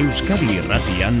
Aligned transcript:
Euskadi 0.00 0.46
Irratian 0.56 1.18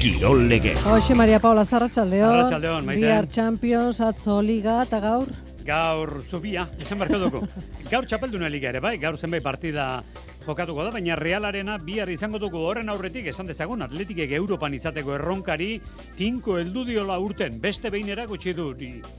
Kirol 0.00 0.46
Legez. 0.48 0.78
Hoxe 0.88 1.12
Maria 1.12 1.36
Paula 1.44 1.60
Zarratxaldeon. 1.68 2.30
Arratsaldeon, 2.30 2.86
maite. 2.86 3.02
Bihar 3.02 3.26
Champions, 3.28 3.98
atzo 4.00 4.38
Liga 4.40 4.78
eta 4.86 4.96
gaur. 5.02 5.28
Gaur 5.66 6.22
zubia, 6.24 6.64
esan 6.80 7.02
barko 7.02 7.18
dugu. 7.20 7.42
Gaur 7.90 8.08
txapelduna 8.08 8.48
liga 8.48 8.70
ere, 8.70 8.80
bai, 8.80 8.94
gaur 9.02 9.18
zenbait 9.20 9.44
partida 9.44 10.00
jokatuko 10.46 10.86
da, 10.86 10.94
baina 10.96 11.18
realarena 11.20 11.76
bihar 11.76 12.08
izango 12.08 12.40
dugu 12.40 12.64
horren 12.64 12.88
aurretik 12.88 13.28
esan 13.28 13.50
dezagun 13.50 13.84
atletikek 13.84 14.32
Europan 14.40 14.72
izateko 14.72 15.18
erronkari 15.18 15.74
tinko 16.16 16.56
heldu 16.62 16.86
diola 16.88 17.20
urten, 17.20 17.60
beste 17.60 17.92
behin 17.92 18.08
erakutsi 18.16 18.56
du, 18.56 18.70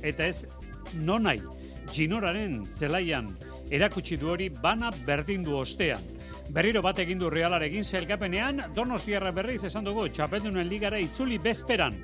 eta 0.01 0.25
ez 0.25 0.47
nonai, 0.97 1.37
ginoraren 1.93 2.63
zelaian 2.65 3.29
erakutsi 3.69 4.17
du 4.17 4.33
hori 4.33 4.49
bana 4.49 4.89
berdin 5.05 5.45
du 5.45 5.59
ostean. 5.61 6.01
Berriro 6.53 6.81
bat 6.85 6.99
egin 7.01 7.19
du 7.19 7.29
Realarekin 7.29 7.83
zelkapenean, 7.83 8.61
Donostiarra 8.75 9.31
berriz 9.35 9.63
esan 9.65 9.85
dugu 9.85 10.07
txapeldunen 10.13 10.67
ligara 10.69 10.99
itzuli 11.01 11.39
bezperan. 11.41 11.97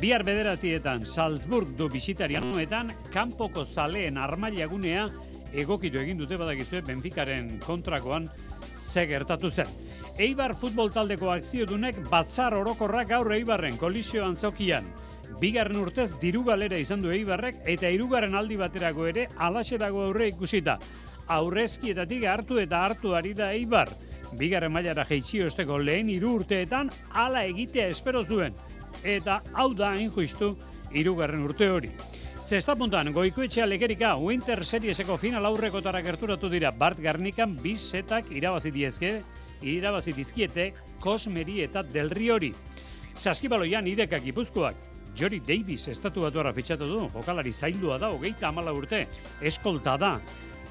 Bihar 0.00 0.22
bederatietan 0.22 1.02
Salzburg 1.06 1.74
du 1.76 1.88
bisitarianoetan, 1.90 2.92
kanpoko 3.12 3.64
zaleen 3.66 4.18
armailagunea 4.18 5.08
egokitu 5.52 5.98
egin 5.98 6.18
dute 6.20 6.38
badakizue 6.38 6.84
Benficaren 6.86 7.56
kontrakoan 7.66 8.28
ze 8.78 9.06
gertatu 9.10 9.50
zen. 9.50 9.66
Eibar 10.18 10.54
futbol 10.54 10.90
taldeko 10.94 11.32
akziodunek 11.34 11.98
batzar 12.10 12.54
orokorrak 12.54 13.08
gaur 13.10 13.32
Eibarren 13.34 13.76
kolisio 13.76 14.24
antzokian. 14.24 14.86
Bigarren 15.40 15.78
urtez 15.80 16.12
diru 16.20 16.44
galera 16.44 16.78
izan 16.78 17.02
du 17.02 17.10
Eibarrek 17.10 17.62
eta 17.66 17.90
hirugarren 17.90 18.34
aldi 18.34 18.58
baterako 18.60 19.06
ere 19.10 19.28
alaxe 19.38 19.78
dago 19.78 20.04
aurre 20.06 20.28
ikusita. 20.28 20.78
Aurrezkietatik 21.30 22.24
hartu 22.26 22.58
eta 22.58 22.80
hartu 22.84 23.14
ari 23.14 23.34
da 23.38 23.52
Eibar. 23.54 23.90
Bigarren 24.38 24.72
mailara 24.72 25.04
jeitsi 25.06 25.42
osteko 25.46 25.78
lehen 25.78 26.10
hiru 26.10 26.34
urteetan 26.40 26.90
hala 27.10 27.44
egitea 27.46 27.86
espero 27.90 28.24
zuen. 28.24 28.54
Eta 29.04 29.40
hau 29.54 29.70
da 29.74 29.92
hain 29.94 30.10
justu 30.10 30.56
hirugarren 30.92 31.44
urte 31.46 31.70
hori. 31.70 31.92
Zesta 32.40 32.74
puntan, 32.74 33.12
goikoetxea 33.14 33.66
legerika 33.68 34.16
Winter 34.18 34.64
Serieseko 34.64 35.16
final 35.20 35.46
aurrekotara 35.46 36.00
gerturatu 36.02 36.48
dira 36.50 36.72
Bart 36.72 36.98
Garnikan 36.98 37.54
bi 37.62 37.76
setak 37.76 38.30
irabazi 38.34 38.72
diezke, 38.74 39.12
irabazi 39.62 40.14
dizkiete 40.16 40.72
Kosmeri 41.00 41.60
eta 41.62 41.84
Del 41.86 42.10
Riori. 42.10 42.50
Saskibaloian 43.14 43.86
ideka 43.86 44.18
gipuzkoak. 44.18 44.88
Jori 45.18 45.40
Davis 45.46 45.88
estatu 45.92 46.22
batuara 46.24 46.52
fitxatu 46.56 46.86
du, 46.88 47.00
jokalari 47.12 47.52
zaildua 47.52 47.98
da, 47.98 48.10
hogeita 48.14 48.48
amala 48.48 48.72
urte, 48.72 49.04
eskolta 49.42 49.96
da. 49.98 50.14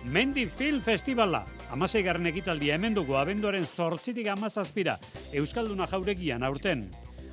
Mendi 0.05 0.45
Film 0.45 0.81
Festivala, 0.81 1.43
amasei 1.75 2.01
garren 2.05 2.27
ekitaldia 2.29 2.77
hemen 2.77 2.95
dugu, 2.95 3.17
abenduaren 3.19 3.65
zortzitik 3.67 4.29
amazazpira, 4.31 4.95
Euskalduna 5.35 5.87
jauregian 5.91 6.43
aurten. 6.43 6.85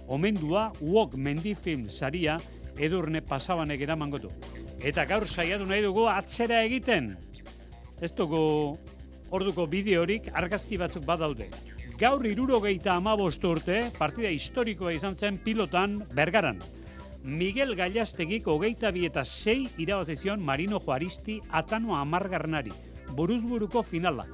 Omendua, 0.08 0.73
Wok 0.81 1.14
Mendi 1.14 1.55
Film 1.55 1.89
saria, 1.89 2.36
edurne 2.78 3.23
pasabanek 3.23 3.86
eramango 3.86 4.19
du. 4.19 4.31
Eta 4.83 5.06
gaur 5.06 5.28
saiatu 5.28 5.67
nahi 5.67 5.84
dugu 5.86 6.08
atzera 6.11 6.62
egiten. 6.67 7.14
Ez 8.03 8.12
dugu 8.12 8.41
orduko 9.30 9.67
bideorik 9.70 10.28
argazki 10.34 10.77
batzuk 10.77 11.06
badaude. 11.06 11.48
Gaur 11.97 12.27
irurogeita 12.28 12.97
amabost 12.98 13.45
urte, 13.47 13.86
partida 13.97 14.28
historikoa 14.28 14.92
izan 14.92 15.17
zen 15.17 15.39
pilotan 15.39 16.03
bergaran. 16.14 16.61
Miguel 17.27 17.75
Gallastegik 17.75 18.47
hogeita 18.47 18.92
bi 18.95 19.03
eta 19.09 19.25
sei 19.25 19.64
irabazizion 19.83 20.45
Marino 20.47 20.79
Juaristi 20.79 21.41
atano 21.51 21.97
amargarnari. 21.98 22.70
Buruzburuko 23.19 23.83
finala. 23.83 24.29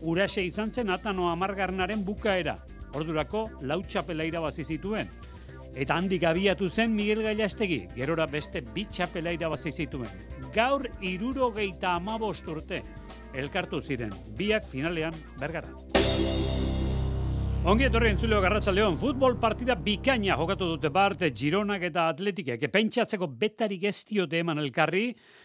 Urase 0.00 0.42
izan 0.42 0.72
zen 0.72 0.90
atano 0.90 1.28
amargarnaren 1.30 2.02
bukaera. 2.04 2.56
Ordurako 2.98 3.44
lau 3.62 3.78
txapela 3.86 4.26
irabazi 4.26 4.64
zituen. 4.64 5.06
Eta 5.76 5.94
handik 5.94 6.26
abiatu 6.26 6.68
zen 6.68 6.96
Miguel 6.96 7.22
Gallastegi, 7.22 7.86
gerora 7.94 8.26
beste 8.26 8.60
bi 8.74 8.88
txapela 8.90 9.32
irabazi 9.38 9.70
zituen. 9.70 10.10
Gaur 10.52 10.90
irurogeita 11.00 11.94
amabost 11.94 12.48
urte 12.48 12.82
elkartu 13.32 13.80
ziren, 13.80 14.10
biak 14.36 14.66
finalean 14.66 15.14
bergaran. 15.38 15.78
Ongi 17.62 17.84
etorri 17.86 18.08
entzuleo 18.10 18.40
garratxaldeon, 18.42 18.96
futbol 18.98 19.36
partida 19.38 19.76
bikaina 19.78 20.34
jokatu 20.34 20.66
dute 20.72 20.90
Bart, 20.90 21.20
Gironak 21.30 21.84
eta 21.86 22.08
Atletikek. 22.10 22.64
Pentsatzeko 22.74 23.28
betarik 23.38 23.84
ez 23.86 24.00
diote 24.08 24.40
eman 24.42 24.58
elkarri, 24.58 25.04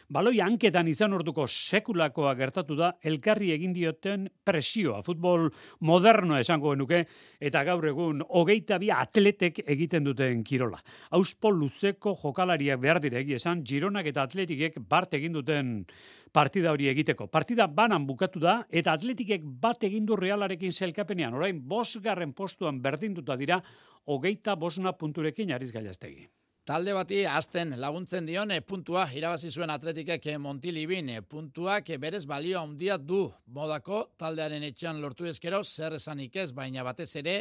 baloi 0.09 0.39
hanketan 0.41 0.89
izan 0.89 1.13
orduko 1.13 1.45
sekulakoa 1.45 2.33
gertatu 2.39 2.73
da, 2.79 2.89
elkarri 3.05 3.51
egin 3.53 3.75
dioten 3.75 4.25
presioa, 4.49 5.03
futbol 5.05 5.45
moderno 5.85 6.39
esango 6.41 6.73
genuke, 6.73 7.03
eta 7.37 7.61
gaur 7.69 7.85
egun 7.85 8.25
hogeita 8.25 8.81
bi 8.81 8.89
atletek 8.89 9.61
egiten 9.67 10.09
duten 10.09 10.41
kirola. 10.47 10.81
Auspo 11.13 11.53
luzeko 11.53 12.17
jokalariak 12.17 12.81
behar 12.81 13.03
dire 13.03 13.21
egia 13.21 13.37
esan, 13.37 13.61
Gironak 13.61 14.09
eta 14.09 14.25
Atletikek 14.25 14.81
Bart 14.89 15.13
egin 15.13 15.37
duten 15.37 15.83
partida 16.31 16.71
hori 16.71 16.89
egiteko. 16.91 17.27
Partida 17.27 17.67
banan 17.67 18.07
bukatu 18.07 18.39
da, 18.39 18.61
eta 18.69 18.93
atletikek 18.93 19.43
bat 19.43 19.83
egin 19.83 20.05
du 20.05 20.15
realarekin 20.15 20.71
zelkapenean. 20.71 21.33
Orain, 21.33 21.61
bosgarren 21.61 22.33
postuan 22.33 22.81
berdinduta 22.81 23.37
dira, 23.37 23.61
hogeita 24.07 24.55
bosna 24.55 24.93
punturekin 24.93 25.51
ariz 25.53 25.71
gailaztegi. 25.71 26.27
Talde 26.67 26.91
bati 26.91 27.21
azten 27.31 27.77
laguntzen 27.79 28.25
dion 28.27 28.51
e, 28.51 28.57
puntua 28.59 29.05
irabazi 29.15 29.47
zuen 29.47 29.71
atletikek 29.71 30.25
e, 30.27 30.33
Montilibin 30.37 31.13
e, 31.13 31.21
puntuak 31.23 31.93
berez 31.95 32.25
balio 32.27 32.59
handia 32.59 32.97
du 32.99 33.21
modako 33.55 34.01
taldearen 34.19 34.65
etxean 34.67 34.99
lortu 34.99 35.29
ezkero 35.31 35.61
zer 35.63 35.95
esanik 35.95 36.35
ez 36.35 36.51
baina 36.51 36.83
batez 36.83 37.07
ere 37.21 37.37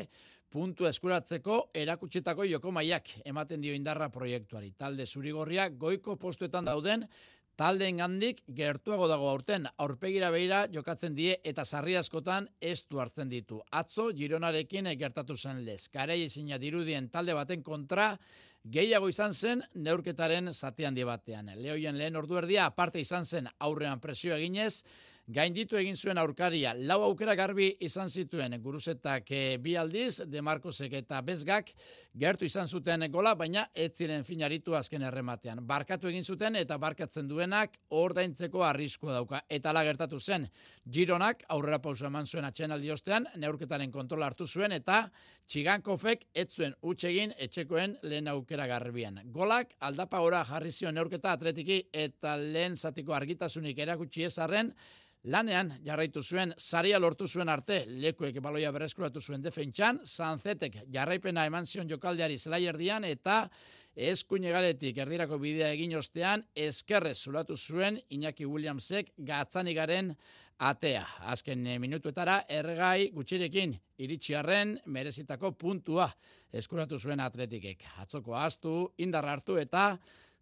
puntu 0.48 0.86
eskuratzeko 0.86 1.56
erakutsitako 1.74 2.46
joko 2.46 2.70
maiak 2.70 3.10
ematen 3.24 3.60
dio 3.60 3.74
indarra 3.74 4.08
proiektuari. 4.14 4.70
Talde 4.78 5.06
zurigorria 5.06 5.68
goiko 5.74 6.14
postuetan 6.14 6.70
dauden 6.70 7.02
Taldeen 7.56 8.02
gandik 8.02 8.42
gertuago 8.52 9.06
dago 9.08 9.30
aurten, 9.30 9.64
aurpegira 9.80 10.28
behira 10.28 10.58
jokatzen 10.68 11.14
die 11.16 11.38
eta 11.40 11.64
sarri 11.64 11.94
askotan 11.96 12.50
ez 12.60 12.82
du 12.84 13.00
hartzen 13.00 13.30
ditu. 13.32 13.62
Atzo, 13.72 14.10
Gironarekin 14.12 14.90
gertatu 15.00 15.38
zen 15.40 15.62
lez. 15.64 15.86
Karei 15.88 16.18
ezina 16.26 16.58
dirudien 16.60 17.08
talde 17.08 17.32
baten 17.32 17.62
kontra, 17.64 18.10
gehiago 18.60 19.08
izan 19.08 19.32
zen 19.32 19.64
neurketaren 19.72 20.52
zati 20.52 20.84
handi 20.84 21.08
batean. 21.08 21.48
Lehoien 21.56 21.96
lehen 21.96 22.20
ordu 22.20 22.36
erdia 22.36 22.66
aparte 22.66 23.00
izan 23.00 23.24
zen 23.24 23.48
aurrean 23.58 24.04
presio 24.04 24.36
eginez, 24.36 24.84
gainditu 25.26 25.76
egin 25.76 25.96
zuen 25.96 26.18
aurkaria. 26.18 26.72
Lau 26.86 27.00
aukera 27.02 27.34
garbi 27.34 27.72
izan 27.82 28.08
zituen 28.08 28.54
guruzetak 28.62 29.30
e, 29.34 29.40
bi 29.58 29.74
aldiz, 29.76 30.22
Demarkosek 30.30 30.92
eta 31.00 31.20
Bezgak 31.26 31.72
gertu 32.14 32.46
izan 32.46 32.68
zuten 32.68 33.02
gola, 33.10 33.34
baina 33.34 33.66
ez 33.74 33.92
ziren 33.96 34.24
finaritu 34.24 34.76
azken 34.78 35.02
errematean. 35.02 35.64
Barkatu 35.66 36.08
egin 36.08 36.24
zuten 36.24 36.56
eta 36.56 36.78
barkatzen 36.78 37.26
duenak 37.28 37.74
ordaintzeko 37.90 38.62
arriskua 38.64 39.16
dauka. 39.16 39.42
Eta 39.48 39.72
la 39.72 39.82
gertatu 39.84 40.20
zen, 40.20 40.46
Gironak 40.86 41.42
aurrera 41.48 41.80
pausa 41.82 42.06
eman 42.06 42.26
zuen 42.26 42.46
atxenaldi 42.46 42.90
ostean, 42.94 43.26
neurketaren 43.36 43.90
kontrola 43.90 44.26
hartu 44.30 44.46
zuen 44.46 44.72
eta 44.72 45.08
Txigankofek 45.46 46.28
ez 46.34 46.48
zuen 46.52 46.74
utxegin 46.82 47.32
etxekoen 47.38 47.96
lehen 48.02 48.28
aukera 48.28 48.66
garbian. 48.66 49.20
Golak 49.34 49.74
aldapa 49.80 50.20
ora 50.22 50.44
jarri 50.46 50.70
zion 50.70 50.94
neurketa 50.94 51.32
atletiki 51.32 51.82
eta 51.92 52.36
lehen 52.36 52.76
zatiko 52.76 53.14
argitasunik 53.14 53.78
erakutsi 53.78 54.24
ezarren, 54.26 54.72
Lanean 55.26 55.72
jarraitu 55.82 56.22
zuen, 56.22 56.52
saria 56.56 57.00
lortu 57.02 57.26
zuen 57.26 57.48
arte, 57.50 57.80
lekuek 57.98 58.36
baloia 58.42 58.70
berreskuratu 58.70 59.18
zuen 59.20 59.42
defentsan, 59.42 59.98
Sanzetek 60.06 60.76
jarraipena 60.94 61.42
eman 61.48 61.66
zion 61.66 61.88
jokaldeari 61.90 62.38
zelaierdian 62.38 63.04
eta 63.08 63.40
eskuine 63.96 64.52
galetik 64.54 65.00
erdirako 65.02 65.40
bidea 65.42 65.72
egin 65.74 65.96
ostean, 65.98 66.44
eskerrez 66.54 67.16
zulatu 67.18 67.56
zuen 67.56 67.98
Iñaki 68.14 68.46
Williamsek 68.46 69.10
gatzanigaren 69.18 70.12
atea. 70.58 71.02
Azken 71.32 71.66
eh, 71.66 71.80
minutuetara 71.82 72.44
ergai 72.46 73.10
gutxirekin 73.16 73.74
iritsiarren 73.98 74.76
merezitako 74.86 75.56
puntua 75.58 76.06
eskuratu 76.52 77.00
zuen 77.00 77.20
atletikek. 77.20 77.82
Atzoko 78.04 78.38
astu, 78.38 78.76
indar 79.02 79.26
hartu 79.26 79.58
eta 79.58 79.96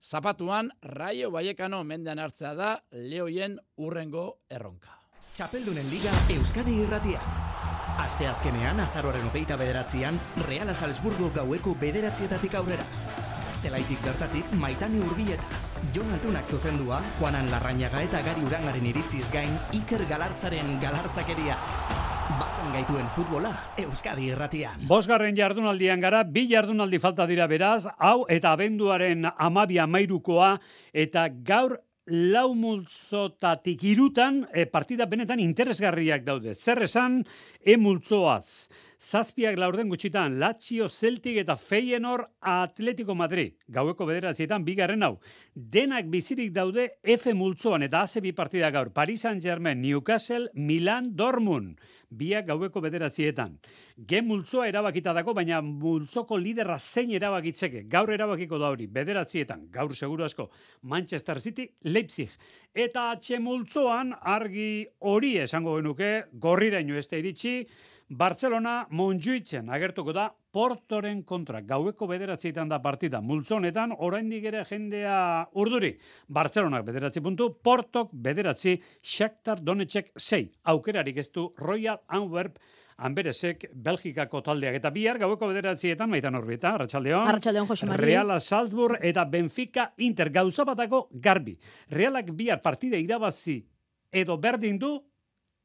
Zapatuan, 0.05 0.69
Raio 0.83 1.31
Baiekano 1.33 1.79
mendean 1.89 2.19
hartzea 2.21 2.51
da 2.55 2.75
Leoien 2.93 3.55
urrengo 3.81 4.25
erronka. 4.53 4.99
Txapeldunen 5.33 5.89
Liga 5.89 6.13
Euskadi 6.35 6.75
Irratia. 6.83 7.23
Aste 8.05 8.29
azkenean, 8.29 8.83
azaroaren 8.85 9.25
hogeita 9.31 9.57
bederatzean, 9.57 10.21
Reala 10.45 10.75
Salzburgo 10.77 11.31
gaueko 11.33 11.73
bederatzietatik 11.81 12.59
aurrera. 12.61 12.85
Zelaitik 13.57 14.05
bertatik, 14.05 14.53
maitane 14.61 15.01
urbieta. 15.01 15.65
Jon 15.97 16.13
Altunak 16.13 16.45
zuzendua, 16.53 17.01
Juanan 17.17 17.49
Larrañaga 17.49 18.05
eta 18.05 18.21
Gari 18.29 18.45
Urangaren 18.45 18.93
iritziz 18.93 19.31
gain, 19.33 19.57
Iker 19.73 20.05
Galartzaren 20.11 20.77
galartzakeria. 20.85 21.57
Batzan 22.25 22.71
gaituen 22.73 23.05
futbola, 23.13 23.51
Euskadi 23.83 24.31
Irratian. 24.33 24.87
Bosgarren 24.89 25.37
jardunaldian 25.37 26.01
gara, 26.01 26.23
bi 26.25 26.47
jardunaldi 26.49 26.97
falta 26.97 27.27
dira 27.29 27.45
beraz, 27.51 27.85
hau 28.01 28.25
eta 28.33 28.55
abenduaren 28.57 29.27
amabia 29.29 29.85
mairukoa, 29.85 30.55
eta 31.05 31.27
gaur 31.45 31.77
lau 32.09 32.55
multzotatik 32.57 33.85
irutan 33.91 34.41
e, 34.57 34.65
partida 34.65 35.05
benetan 35.05 35.43
interesgarriak 35.45 36.25
daude. 36.25 36.57
Zer 36.57 36.87
esan, 36.89 37.21
e 37.61 37.77
multzoaz. 37.77 38.71
Zazpiak 39.01 39.59
laurden 39.59 39.89
gutxitan, 39.89 40.39
Lazio, 40.41 40.89
Celtic 40.89 41.39
eta 41.43 41.57
Feyenoord 41.57 42.29
Atletico 42.41 43.15
Madrid. 43.15 43.57
Gaueko 43.69 44.07
bederatzietan, 44.07 44.65
bigarren 44.65 45.03
hau. 45.03 45.19
Denak 45.55 46.09
bizirik 46.11 46.53
daude 46.55 46.91
F 47.03 47.33
multzoan 47.35 47.83
eta 47.87 48.03
AC 48.03 48.21
bi 48.23 48.33
partida 48.33 48.71
gaur. 48.71 48.93
Paris 48.93 49.23
Saint-Germain, 49.23 49.81
Newcastle, 49.81 50.49
Milan, 50.55 51.15
Dortmund. 51.17 51.79
Biak 52.15 52.47
gaueko 52.47 52.81
bederatzietan. 52.81 53.57
Ge 54.07 54.21
multzoa 54.23 54.69
erabakita 54.71 55.13
dago, 55.13 55.35
baina 55.35 55.61
multzoko 55.63 56.39
liderra 56.39 56.79
zein 56.79 57.11
erabakitzeke. 57.11 57.85
Gaur 57.91 58.13
erabakiko 58.15 58.59
da 58.59 58.71
hori, 58.71 58.87
bederatzietan. 58.87 59.67
Gaur 59.73 59.97
seguru 59.97 60.25
asko, 60.25 60.51
Manchester 60.83 61.41
City, 61.41 61.67
Leipzig. 61.83 62.31
Eta 62.75 63.11
atxe 63.17 63.41
multzoan, 63.43 64.15
argi 64.21 64.87
hori 65.01 65.37
esango 65.43 65.77
genuke, 65.81 66.13
gorriraino 66.39 66.97
ez 66.99 67.09
da 67.11 67.19
iritsi, 67.19 67.65
Barcelona 68.09 68.87
Montjuitzen 68.91 69.71
agertuko 69.73 70.13
da 70.13 70.29
Portoren 70.55 71.23
kontra. 71.25 71.63
Gaueko 71.67 72.07
bederatzietan 72.07 72.69
da 72.69 72.79
partida. 72.83 73.21
Multzonetan, 73.21 73.95
oraindik 73.99 74.45
ere 74.51 74.63
jendea 74.69 75.17
urduri. 75.59 75.95
Barcelonak 76.29 76.85
bederatzi 76.87 77.23
puntu, 77.25 77.49
Portok 77.63 78.13
bederatzi, 78.13 78.77
Shakhtar 79.03 79.65
Donetsk 79.65 80.13
6. 80.17 80.53
Aukerarik 80.71 81.19
ez 81.19 81.31
du 81.33 81.49
Royal 81.59 81.99
Antwerp 82.07 82.61
Amberesek 82.97 83.65
Belgikako 83.75 84.41
taldeak 84.47 84.77
eta 84.79 84.91
bihar 84.95 85.19
gaueko 85.19 85.49
bederatzietan 85.51 86.11
maitan 86.11 86.37
orbita, 86.39 86.77
Arratxaldeon. 86.77 87.27
Arratxaldeon, 87.27 87.67
Jose 87.67 87.89
Mari. 87.91 88.05
Reala 88.07 88.39
Salzburg 88.39 89.03
eta 89.03 89.25
Benfica 89.25 89.89
Inter 89.99 90.31
gauzabatako 90.31 91.09
garbi. 91.11 91.57
Realak 91.91 92.31
bihar 92.37 92.63
partida 92.63 93.01
irabazi 93.01 93.65
edo 94.13 94.39
berdin 94.39 94.79
du, 94.79 94.95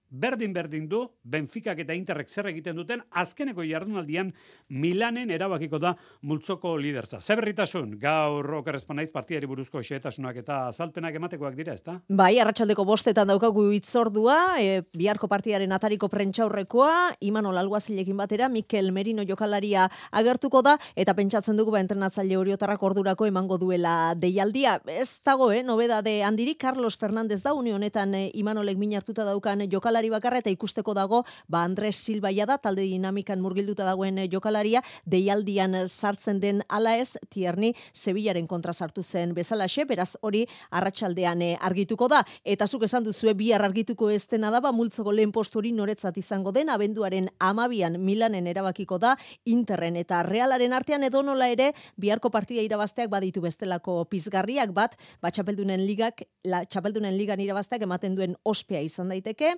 berdin 0.10 0.54
berdin 0.54 0.88
du 0.90 1.04
Benficak 1.24 1.80
eta 1.84 1.94
Interrek 1.94 2.30
zer 2.30 2.50
egiten 2.50 2.76
duten 2.76 3.02
azkeneko 3.12 3.64
jardunaldian 3.64 4.32
Milanen 4.70 5.30
erabakiko 5.32 5.80
da 5.80 5.96
multzoko 6.22 6.76
liderza. 6.78 7.22
Ze 7.22 7.36
berritasun 7.38 7.96
gaur 8.02 8.46
okerrezpa 8.60 8.94
naiz 8.94 9.10
partiari 9.12 9.48
buruzko 9.50 9.82
xehetasunak 9.86 10.42
eta 10.42 10.60
azalpenak 10.70 11.16
ematekoak 11.16 11.56
dira, 11.58 11.74
ezta? 11.74 12.00
Bai, 12.10 12.40
arratsaldeko 12.40 12.86
bostetan 12.86 13.30
daukagu 13.30 13.70
itzordua, 13.74 14.60
e, 14.62 14.82
biharko 14.98 15.28
partiaren 15.28 15.72
atariko 15.72 16.10
prentxaurrekoa, 16.10 17.16
Imanol 17.22 17.58
Alguazilekin 17.62 18.18
batera, 18.18 18.50
Mikel 18.50 18.92
Merino 18.92 19.26
jokalaria 19.28 19.90
agertuko 20.12 20.62
da, 20.66 20.78
eta 20.96 21.14
pentsatzen 21.18 21.58
dugu 21.58 21.72
ba 21.72 21.82
entrenatzaile 21.84 22.38
horiotarrak 22.38 22.84
ordurako 22.84 23.28
emango 23.30 23.58
duela 23.58 24.14
deialdia. 24.16 24.80
Ez 24.88 25.20
dago, 25.26 25.52
eh, 25.52 25.64
nobedade 25.64 26.22
handirik, 26.24 26.60
Carlos 26.60 26.98
Fernandez 26.98 27.42
da, 27.44 27.54
uni 27.54 27.74
honetan 27.74 28.16
e, 28.16 28.30
Imanolek 28.34 28.78
min 28.78 28.96
hartuta 28.98 29.26
daukan 29.26 29.66
jokalari 29.70 29.99
bakarra, 30.08 30.40
eta 30.40 30.50
ikusteko 30.50 30.94
dago, 30.96 31.26
ba 31.50 31.66
Andres 31.68 31.98
Silva 31.98 32.32
da, 32.32 32.58
talde 32.58 32.84
dinamikan 32.84 33.42
murgilduta 33.42 33.84
dagoen 33.84 34.18
e, 34.18 34.30
jokalaria, 34.32 34.82
deialdian 35.06 35.76
sartzen 35.90 36.40
den 36.40 36.64
ala 36.70 36.96
ez, 36.96 37.18
tierni, 37.30 37.74
Sevillaren 37.92 38.48
kontra 38.48 38.72
sartu 38.74 39.04
zen 39.04 39.34
bezalaxe, 39.34 39.84
beraz 39.86 40.16
hori 40.22 40.46
arratsaldean 40.72 41.42
eh, 41.42 41.58
argituko 41.60 42.08
da. 42.08 42.24
Eta 42.44 42.68
zuk 42.68 42.86
esan 42.88 43.04
duzue 43.04 43.34
bihar 43.34 43.64
argituko 43.66 44.10
ez 44.10 44.26
dena 44.32 44.52
da, 44.54 44.62
ba, 44.64 44.72
multzoko 44.72 45.12
lehen 45.12 45.34
posturi 45.36 45.74
noretzat 45.76 46.18
izango 46.22 46.54
den, 46.56 46.70
abenduaren 46.70 47.30
amabian 47.40 48.00
Milanen 48.00 48.48
erabakiko 48.48 49.00
da, 49.02 49.16
Interren 49.46 49.98
eta 50.00 50.22
Realaren 50.24 50.74
artean 50.78 51.04
edo 51.04 51.24
nola 51.26 51.50
ere, 51.50 51.74
biharko 51.98 52.32
partida 52.32 52.64
irabazteak 52.66 53.10
baditu 53.10 53.42
bestelako 53.42 54.04
pizgarriak 54.12 54.74
bat, 54.76 54.96
ba, 55.22 55.34
txapeldunen 55.34 55.86
ligak, 55.86 56.24
la, 56.46 56.64
txapeldunen 56.66 57.18
ligan 57.18 57.42
irabazteak 57.44 57.88
ematen 57.88 58.16
duen 58.16 58.38
ospea 58.46 58.82
izan 58.86 59.10
daiteke, 59.10 59.58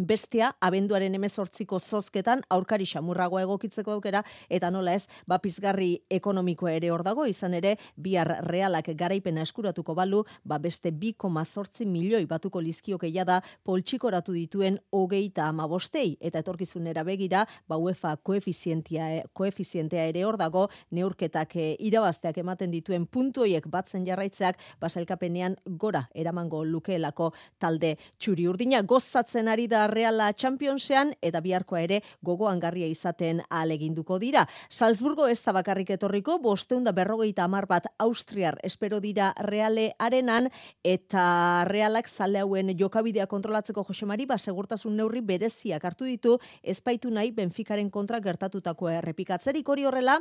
bestea 0.00 0.54
abenduaren 0.60 1.14
emezortziko 1.14 1.78
zozketan 1.78 2.42
aurkari 2.50 2.86
xamurragoa 2.88 3.42
egokitzeko 3.44 3.92
aukera 3.92 4.22
eta 4.48 4.70
nola 4.72 4.94
ez 4.96 5.06
bapizgarri 5.28 5.90
ekonomikoa 6.10 6.72
ere 6.78 6.90
hor 6.90 7.04
dago. 7.04 7.26
Izan 7.26 7.54
ere 7.54 7.76
bihar 7.96 8.32
realak 8.48 8.88
garaipena 8.96 9.42
eskuratuko 9.42 9.94
balu 9.94 10.24
ba 10.44 10.58
beste 10.58 10.90
2,8 10.90 11.86
milioi 11.86 12.26
batuko 12.26 12.60
lizkioke 12.60 13.10
da 13.24 13.40
poltsikoratu 13.64 14.32
dituen 14.32 14.78
hogeita 14.90 15.48
amabostei 15.48 16.16
eta 16.20 16.38
etorkizunera 16.38 17.02
begira 17.04 17.46
ba 17.68 17.76
UEFA 17.76 18.16
koefizientia 18.16 19.26
koefizientea 19.32 20.06
ere 20.08 20.24
hor 20.24 20.38
dago. 20.38 20.68
Neurketak 20.90 21.56
eh, 21.56 21.76
irabazteak 21.78 22.38
ematen 22.38 22.70
dituen 22.70 23.06
puntu 23.06 23.42
hoiek 23.42 23.66
batzen 23.68 24.06
jarraitzeak 24.06 24.56
basailkapenean 24.80 25.56
gora 25.66 26.06
eramango 26.14 26.64
lukeelako 26.64 27.32
talde 27.58 27.96
txuri 28.18 28.46
urdina. 28.48 28.82
Gozatzen 28.82 29.48
ari 29.48 29.66
da 29.68 29.89
Reala 29.90 30.32
Championsean 30.32 31.14
eta 31.20 31.40
biharkoa 31.44 31.82
ere 31.82 32.00
gogoan 32.22 32.60
garria 32.60 32.86
izaten 32.86 33.42
aleginduko 33.50 34.18
dira. 34.18 34.46
Salzburgo 34.70 35.28
ez 35.28 35.40
da 35.42 35.52
bakarrik 35.52 35.90
etorriko, 35.96 36.38
bosteunda 36.38 36.92
berrogeita 36.92 37.44
amar 37.44 37.66
bat 37.66 37.86
Austriar 37.98 38.58
espero 38.62 39.00
dira 39.00 39.32
Reale 39.46 39.90
arenan 39.98 40.50
eta 40.84 41.64
Realak 41.68 42.08
zale 42.08 42.40
hauen 42.40 42.74
jokabidea 42.78 43.26
kontrolatzeko 43.26 43.84
Josemari 43.88 44.26
ba 44.26 44.38
segurtasun 44.38 44.96
neurri 44.96 45.20
bereziak 45.20 45.84
hartu 45.84 46.04
ditu 46.04 46.38
ezpaitu 46.62 47.10
nahi 47.10 47.30
Benficaren 47.30 47.90
kontra 47.90 48.20
gertatutako 48.20 48.90
errepikatzerik 48.90 49.68
hori 49.68 49.84
horrela 49.84 50.20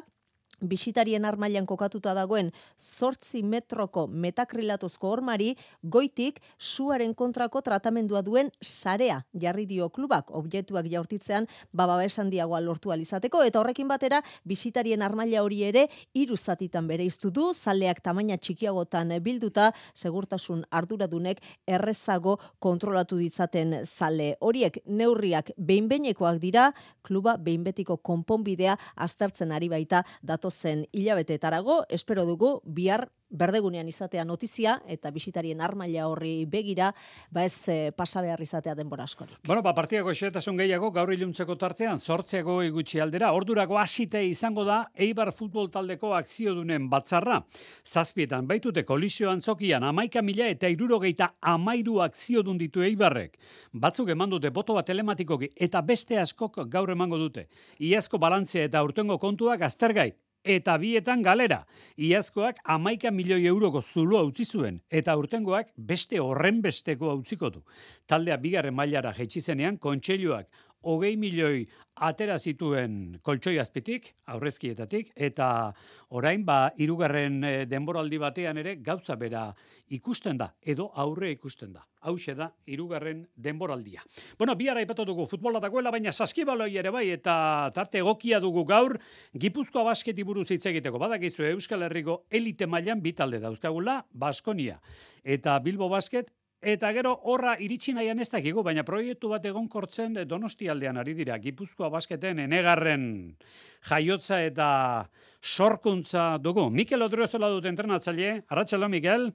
bisitarien 0.62 1.26
armailan 1.26 1.66
kokatuta 1.66 2.14
dagoen 2.14 2.52
sortzi 2.78 3.42
metroko 3.44 4.06
metakrilatozko 4.08 5.10
hormari, 5.10 5.54
goitik 5.84 6.40
suaren 6.58 7.14
kontrako 7.16 7.62
tratamendua 7.62 8.22
duen 8.22 8.52
sarea 8.62 9.22
jarri 9.34 9.66
dio 9.66 9.90
klubak. 9.90 10.32
Objektuak 10.36 10.88
jaurtitzean 10.92 11.48
baba 11.74 12.00
esan 12.04 12.30
diagoa 12.30 12.60
lortu 12.62 12.92
alizateko, 12.92 13.44
eta 13.44 13.60
horrekin 13.60 13.88
batera 13.88 14.22
bisitarien 14.46 15.02
armaila 15.02 15.44
hori 15.44 15.64
ere 15.64 15.88
hiru 16.14 16.38
zatitan 16.38 16.88
bere 16.88 17.06
iztu 17.06 17.32
du, 17.32 17.52
zaleak 17.54 18.02
tamaina 18.04 18.38
txikiagotan 18.38 19.16
bilduta, 19.24 19.72
segurtasun 19.96 20.66
arduradunek 20.72 21.42
errezago 21.68 22.38
kontrolatu 22.60 23.18
ditzaten 23.18 23.80
zale 23.86 24.36
horiek. 24.42 24.82
Neurriak 24.86 25.52
behinbeinekoak 25.58 26.40
dira, 26.40 26.70
kluba 27.02 27.38
behinbetiko 27.38 27.98
konponbidea 27.98 28.76
aztertzen 28.96 29.52
ari 29.52 29.70
baita 29.70 30.04
dato 30.40 30.50
zen 30.50 30.88
hilabeteetarago, 30.96 31.84
espero 31.90 32.24
dugu 32.26 32.62
bihar 32.64 33.10
berdegunean 33.30 33.88
izatea 33.88 34.24
notizia 34.26 34.80
eta 34.90 35.12
bisitarien 35.14 35.60
armaila 35.62 36.08
horri 36.10 36.46
begira, 36.50 36.94
ba 37.30 37.44
ez 37.46 37.70
e, 37.70 37.92
pasa 37.92 38.22
behar 38.26 38.42
izatea 38.42 38.74
denbora 38.76 39.04
askorik. 39.04 39.38
Bueno, 39.46 39.62
ba, 39.62 39.76
partiako 39.78 40.14
xetasun 40.18 40.58
gehiago 40.58 40.90
gaur 40.92 41.12
iluntzeko 41.14 41.56
tartean, 41.56 42.00
sortzeko 42.00 42.62
igutxi 42.66 43.00
aldera, 43.00 43.32
ordurako 43.38 43.78
hasite 43.78 44.24
izango 44.26 44.64
da 44.66 44.80
Eibar 44.96 45.32
futbol 45.32 45.70
taldeko 45.70 46.16
akzio 46.18 46.56
dunen 46.58 46.88
batzarra. 46.90 47.44
Zazpietan, 47.86 48.48
baitute 48.48 48.84
koalizioan 48.84 49.42
zokian, 49.42 49.84
amaika 49.84 50.24
mila 50.26 50.48
eta 50.50 50.72
irurogeita 50.72 51.36
amairu 51.42 52.00
akzio 52.02 52.42
dun 52.44 52.58
ditu 52.58 52.82
Eibarrek. 52.82 53.38
Batzuk 53.74 54.10
eman 54.10 54.30
dute 54.34 54.50
boto 54.50 54.74
bat 54.74 54.90
telematikoki 54.90 55.52
eta 55.56 55.84
beste 55.86 56.18
askok 56.18 56.64
gaur 56.66 56.90
emango 56.90 57.20
dute. 57.22 57.46
Iazko 57.78 58.18
balantzea 58.18 58.66
eta 58.66 58.82
urtengo 58.84 59.20
kontuak 59.22 59.62
aztergai, 59.62 60.14
eta 60.44 60.78
bietan 60.78 61.22
galera. 61.22 61.66
Iazkoak 61.98 62.62
amaika 62.64 63.12
milioi 63.12 63.46
euroko 63.48 63.82
zulua 63.82 64.24
utzi 64.24 64.46
zuen, 64.46 64.82
eta 64.90 65.16
urtengoak 65.18 65.74
beste 65.76 66.20
horren 66.20 66.62
besteko 66.62 67.14
utziko 67.16 67.50
du. 67.50 67.64
Taldea 68.08 68.38
bigarren 68.38 68.76
mailara 68.76 69.14
jetsi 69.14 69.42
zenean, 69.42 69.78
kontseiluak 69.78 70.48
hogei 70.82 71.16
milioi 71.18 71.68
atera 72.00 72.38
zituen 72.40 73.20
koltsoi 73.24 73.58
azpitik, 73.60 74.14
aurrezkietatik, 74.32 75.12
eta 75.16 75.74
orain 76.16 76.46
ba, 76.48 76.72
irugarren 76.80 77.44
eh, 77.44 77.66
denboraldi 77.68 78.18
batean 78.22 78.58
ere 78.62 78.78
gauza 78.84 79.18
bera 79.20 79.50
ikusten 79.92 80.38
da, 80.40 80.54
edo 80.62 80.90
aurre 80.96 81.32
ikusten 81.34 81.74
da. 81.74 81.84
Hau 82.00 82.16
da, 82.36 82.54
irugarren 82.66 83.28
denboraldia. 83.36 84.02
Bueno, 84.38 84.56
bihar 84.56 84.78
aipatu 84.78 85.04
dugu 85.04 85.26
futbola 85.28 85.60
dagoela, 85.60 85.92
baina 85.92 86.14
saskibaloi 86.14 86.78
ere 86.78 86.90
bai, 86.90 87.10
eta 87.10 87.72
tarte 87.76 88.00
egokia 88.00 88.40
dugu 88.40 88.64
gaur, 88.64 88.98
Gipuzkoa 89.38 89.84
basketi 89.84 90.24
buruz 90.24 90.50
hitz 90.52 90.66
egiteko. 90.66 90.98
Badakizu 90.98 91.44
Euskal 91.52 91.84
Herriko 91.84 92.24
elite 92.32 92.66
mailan 92.66 93.02
bi 93.02 93.12
talde 93.14 93.40
dauzkagula, 93.40 94.06
Baskonia 94.14 94.80
eta 95.24 95.60
Bilbo 95.60 95.90
Basket 95.90 96.32
Eta 96.62 96.92
gero 96.92 97.14
horra 97.24 97.54
iritsi 97.64 97.94
nahian 97.96 98.20
ez 98.20 98.28
dakigu, 98.30 98.64
baina 98.68 98.84
proiektu 98.84 99.30
bat 99.32 99.46
egon 99.48 99.70
kortzen 99.72 100.18
donosti 100.28 100.68
aldean 100.68 100.98
ari 101.00 101.14
dira. 101.16 101.38
Gipuzkoa 101.40 101.88
basketen 101.90 102.40
enegarren 102.44 103.38
jaiotza 103.88 104.42
eta 104.44 105.10
sorkuntza 105.42 106.38
dugu. 106.38 106.70
Mikel 106.70 107.02
Odriozola 107.02 107.48
dut 107.48 107.66
entrenatzaile. 107.66 108.44
Arratxalo, 108.50 108.90
Mikel? 108.90 109.32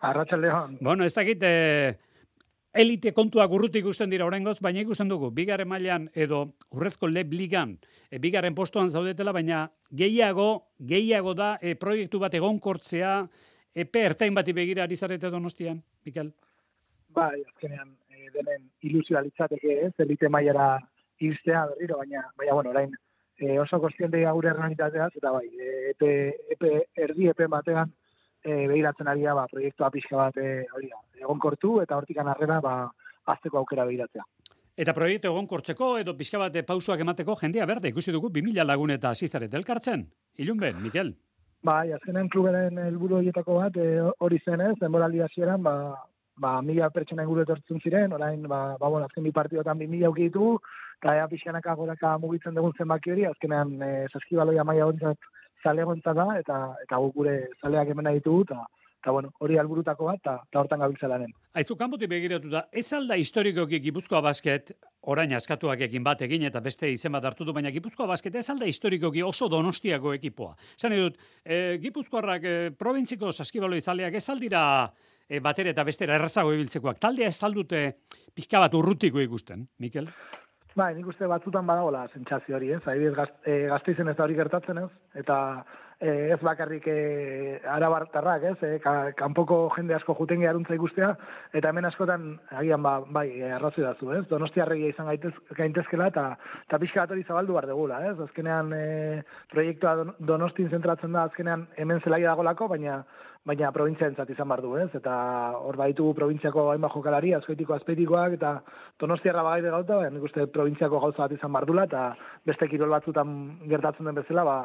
Arratxalo. 0.00 0.78
Bueno, 0.80 1.04
ez 1.04 1.12
dakit, 1.12 1.42
eh, 1.42 1.98
elite 2.72 3.12
kontua 3.12 3.44
gurrutik 3.46 3.84
ikusten 3.84 4.08
dira 4.10 4.24
oraingoz, 4.24 4.58
baina 4.64 4.80
ikusten 4.80 5.08
dugu, 5.08 5.30
bigarren 5.30 5.68
mailan 5.68 6.08
edo 6.14 6.54
urrezko 6.70 7.06
leb 7.06 7.32
ligan, 7.32 7.76
e, 8.10 8.18
bigarren 8.18 8.54
postoan 8.54 8.90
zaudetela, 8.90 9.32
baina 9.32 9.66
gehiago, 9.90 10.72
gehiago 10.78 11.34
da 11.34 11.58
e, 11.60 11.74
proiektu 11.74 12.18
bat 12.18 12.34
egonkortzea, 12.34 13.28
epe 13.74 14.06
ertain 14.08 14.34
bati 14.34 14.52
begira 14.56 14.84
ari 14.84 14.96
zarete 14.96 15.30
donostian, 15.30 15.82
Mikel? 16.04 16.32
Bai, 17.14 17.42
azkenean 17.46 17.94
e, 18.10 18.28
denen 18.34 18.68
ilusioa 18.82 19.22
litzateke 19.24 19.78
ez, 19.86 19.92
elite 20.04 20.28
mailara 20.28 20.76
iztea 21.22 21.66
berriro, 21.70 21.98
baina, 22.02 22.24
baina 22.38 22.54
bueno, 22.58 22.70
orain 22.70 22.94
e, 23.38 23.58
oso 23.60 23.80
kostiente 23.80 24.22
gaur 24.22 24.44
realitateaz, 24.44 25.10
eta 25.16 25.32
bai, 25.34 25.46
epe, 25.92 26.12
epe, 26.54 26.72
erdi 27.06 27.28
epe 27.32 27.48
batean 27.50 27.92
e, 28.42 28.66
behiratzen 28.70 29.08
ari 29.08 29.26
da, 29.26 29.34
ba, 29.38 29.46
proiektua 29.50 29.90
pixka 29.94 30.18
bat 30.18 30.38
e, 30.38 30.64
hori 30.74 30.90
da, 30.90 31.00
egonkortu 31.22 31.80
eta 31.82 31.98
hortikan 31.98 32.30
harrera 32.32 32.60
ba, 32.64 32.76
azteko 33.32 33.62
aukera 33.62 33.86
behiratzea. 33.88 34.24
Eta 34.82 34.94
proiektu 34.96 35.28
egonkortzeko 35.28 35.96
edo 36.00 36.14
pixka 36.16 36.40
bat 36.40 36.56
pausuak 36.66 37.02
emateko 37.04 37.36
jendea 37.42 37.66
berde, 37.68 37.92
ikusi 37.92 38.14
dugu 38.14 38.30
2000 38.32 38.64
lagun 38.64 38.94
eta 38.94 39.12
asistaret 39.12 39.52
elkartzen. 39.54 40.06
Ilun 40.40 40.62
ben, 40.62 40.80
Mikel? 40.82 41.12
Bai, 41.62 41.92
azkenen 41.94 42.30
kluberen 42.32 42.78
helburu 42.82 43.20
horietako 43.20 43.60
bat 43.60 43.76
e, 43.78 43.90
hori 44.18 44.40
zen 44.42 44.64
ez, 44.64 44.74
denboraldi 44.80 45.20
hasieran 45.22 45.62
ba, 45.62 45.74
ba, 46.36 46.60
mila 46.62 46.90
pertsona 46.90 47.26
inguru 47.26 47.42
etortzen 47.42 47.80
ziren, 47.82 48.12
orain, 48.12 48.42
ba, 48.48 48.76
ba 48.80 48.88
bueno, 48.88 49.06
azken 49.06 49.24
bi 49.24 49.32
partidotan 49.32 49.78
bi 49.78 49.86
mila 49.86 50.10
ukitu, 50.10 50.56
eta 51.02 51.16
ea 51.16 51.28
pixkanaka 51.28 51.74
goraka 51.74 52.16
mugitzen 52.18 52.54
dugun 52.54 52.74
zenbaki 52.78 53.12
hori, 53.12 53.26
azkenean 53.26 53.74
e, 53.82 53.90
saskibaloia 54.12 54.64
maia 54.64 54.84
gontzat 54.84 55.18
zale 55.62 55.84
da, 56.04 56.28
eta, 56.38 56.74
eta 56.82 57.02
gure 57.14 57.48
zaleak 57.60 57.88
hemen 57.88 58.14
ditugu, 58.14 58.42
eta 58.42 58.64
eta 59.02 59.10
bueno, 59.10 59.32
hori 59.42 59.56
alburutako 59.58 60.06
bat, 60.06 60.20
eta 60.22 60.60
hortan 60.60 60.78
gabiltza 60.78 61.08
lanen. 61.10 61.32
Aizu, 61.58 61.74
kanpotik 61.74 62.08
begiratu 62.10 62.52
da, 62.52 62.68
ez 62.70 62.86
alda 62.94 63.16
historikoki 63.18 63.80
Gipuzkoa 63.82 64.20
basket, 64.22 64.70
orain 65.10 65.34
askatuak 65.34 65.82
egin 65.88 66.04
bat 66.06 66.22
egin 66.22 66.46
eta 66.46 66.62
beste 66.62 66.86
izen 66.86 67.10
bat 67.16 67.26
hartu 67.26 67.44
du, 67.44 67.54
baina 67.56 67.72
Gipuzkoa 67.74 68.06
basket 68.06 68.38
ez 68.38 68.46
alda 68.54 68.68
historikoki 68.70 69.24
oso 69.26 69.48
donostiako 69.50 70.14
ekipoa. 70.14 70.54
Zan 70.78 70.94
edut, 70.94 71.18
e, 71.42 71.80
Gipuzkoarrak 71.82 72.46
e, 72.46 72.54
provintziko 72.78 73.32
saskibalo 73.32 73.74
izaleak 73.76 74.14
ez 74.14 74.28
aldira 74.30 74.62
e, 75.28 75.40
batera 75.40 75.70
eta 75.70 75.84
bestera 75.84 76.16
errazago 76.16 76.52
ibiltzekoak. 76.54 77.00
Taldea 77.02 77.28
ez 77.28 77.42
aldute 77.42 77.82
pixka 78.34 78.62
bat 78.62 78.74
urrutiko 78.74 79.20
ikusten, 79.20 79.66
Mikel? 79.78 80.08
Bai, 80.74 80.94
nik 80.96 81.08
uste 81.10 81.28
batzutan 81.28 81.66
badagola 81.68 82.06
sentsazio 82.14 82.56
hori, 82.56 82.70
ez? 82.72 82.80
Adibidez, 82.88 83.14
gaz, 83.14 83.28
e, 83.44 83.68
ez 83.68 84.16
da 84.16 84.24
hori 84.24 84.36
gertatzen, 84.38 84.78
ez? 84.78 84.90
Eta 85.20 85.36
e, 86.00 86.32
ez 86.32 86.38
bakarrik 86.40 86.86
e, 86.88 87.60
arabartarrak, 87.68 88.46
ez? 88.52 88.56
E, 88.64 88.78
kanpoko 89.18 89.58
jende 89.76 89.94
asko 89.98 90.16
juten 90.18 90.40
geharuntza 90.40 90.74
ikustea, 90.74 91.10
eta 91.52 91.68
hemen 91.68 91.84
askotan, 91.90 92.24
agian, 92.62 92.82
ba, 92.82 92.94
bai, 93.04 93.26
arrazoi 93.58 93.84
dazu, 93.84 94.14
ez? 94.16 94.22
Donostiarregia 94.30 94.94
izan 94.94 95.10
gaitez, 95.12 95.34
gaintezkela, 95.58 96.08
eta, 96.14 96.24
eta 96.64 96.80
pixka 96.80 97.04
bat 97.04 97.12
hori 97.12 97.26
zabaldu 97.28 97.58
bar 97.58 97.68
degula, 97.68 98.00
ez? 98.08 98.16
Azkenean, 98.24 98.72
e, 98.72 99.20
proiektua 99.52 100.14
donostin 100.18 100.72
zentratzen 100.72 101.12
da, 101.12 101.28
azkenean 101.28 101.68
hemen 101.76 102.00
zelai 102.00 102.22
dagolako, 102.24 102.72
baina 102.72 103.02
baina 103.48 103.72
provintzia 103.74 104.08
izan 104.30 104.48
bar 104.48 104.60
du, 104.62 104.76
ez? 104.78 104.88
Eta 104.94 105.14
hor 105.58 105.76
baditu 105.76 106.12
provintziako 106.14 106.68
hainbat 106.70 106.94
jokalari, 106.94 107.32
azkoitiko 107.34 107.74
azpeitikoak, 107.74 108.36
eta 108.38 108.52
donostiarra 109.02 109.42
bagaide 109.42 109.72
gauta, 109.74 109.96
baina 109.96 110.14
nik 110.14 110.28
uste 110.28 110.46
provintziako 110.46 111.00
gauza 111.02 111.24
bat 111.24 111.34
izan 111.34 111.52
bardula, 111.52 111.88
eta 111.90 112.04
beste 112.46 112.68
kirol 112.70 112.94
batzutan 112.94 113.34
gertatzen 113.72 114.06
den 114.06 114.20
bezala, 114.20 114.44
ba, 114.46 114.58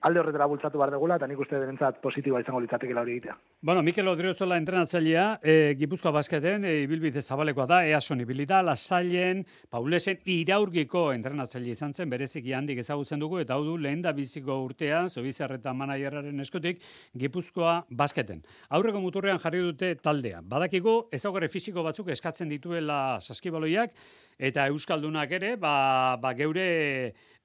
alde 0.00 0.20
horretara 0.20 0.46
bultzatu 0.46 0.78
behar 0.78 0.92
degula, 0.94 1.16
eta 1.18 1.26
nik 1.26 1.40
uste 1.42 1.58
denentzat 1.58 1.98
positiboa 2.02 2.40
izango 2.42 2.60
litzatekela 2.62 3.02
hori 3.02 3.16
egitea. 3.16 3.34
Bueno, 3.62 3.82
Mikel 3.82 4.08
Odriozola 4.08 4.58
entrenatzailea, 4.60 5.24
e, 5.42 5.54
Gipuzkoa 5.78 6.12
basketen, 6.14 6.64
e, 6.64 6.74
ibilbide 6.84 7.22
zabalekoa 7.22 7.66
da, 7.66 7.80
ea 7.86 8.00
son 8.00 8.22
ibilita, 8.22 8.60
lasailen, 8.62 9.44
paulesen, 9.70 10.20
iraurgiko 10.24 11.08
entrenatzaile 11.16 11.74
izan 11.74 11.94
zen, 11.94 12.10
bereziki 12.10 12.54
handik 12.54 12.78
ezagutzen 12.84 13.18
dugu, 13.18 13.40
eta 13.42 13.56
hau 13.58 13.64
du 13.66 13.76
lehen 13.78 14.02
da 14.04 14.12
biziko 14.14 14.60
urtea, 14.68 15.08
zobizarreta 15.08 15.74
manaieraren 15.74 16.46
eskotik, 16.46 16.80
Gipuzkoa 17.18 17.80
basketen. 17.90 18.44
Aurreko 18.70 19.02
muturrean 19.02 19.42
jarri 19.42 19.64
dute 19.64 19.94
taldea. 20.02 20.44
Badakigu, 20.46 21.08
ezaugarri 21.12 21.50
fisiko 21.50 21.82
batzuk 21.82 22.14
eskatzen 22.14 22.48
dituela 22.48 23.18
saskibaloiak, 23.20 23.98
eta 24.38 24.68
euskaldunak 24.70 25.32
ere, 25.34 25.56
ba, 25.58 26.16
ba 26.22 26.32
geure 26.38 26.68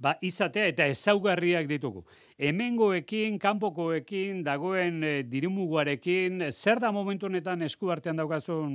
ba, 0.03 0.17
izatea 0.21 0.67
eta 0.71 0.87
ezaugarriak 0.91 1.69
ditugu. 1.69 2.03
Hemengoekin, 2.37 3.39
kanpokoekin, 3.39 4.43
dagoen 4.45 5.01
e, 5.07 5.13
dirumuguarekin, 5.29 6.49
zer 6.51 6.81
da 6.83 6.91
momentu 6.91 7.29
honetan 7.29 7.63
esku 7.69 7.91
artean 7.93 8.19
daukazun, 8.19 8.73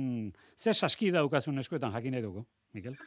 zer 0.57 0.75
saski 0.75 1.11
daukazun 1.15 1.61
eskuetan 1.61 1.93
jakin 1.95 2.17
edugu, 2.21 2.45
Mikel? 2.73 2.97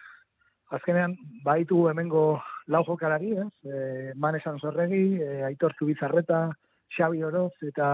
Azkenean, 0.72 1.16
baitu 1.44 1.86
hemengo 1.90 2.26
lau 2.72 2.84
jokalari, 2.86 3.34
ez? 3.42 3.50
E, 3.66 4.12
Manesan 4.16 4.60
Zorregi, 4.62 5.18
e, 5.20 5.42
Aitor 5.50 5.74
Zubizarreta, 5.78 6.46
Xabi 6.92 7.24
Oroz 7.24 7.52
eta 7.66 7.88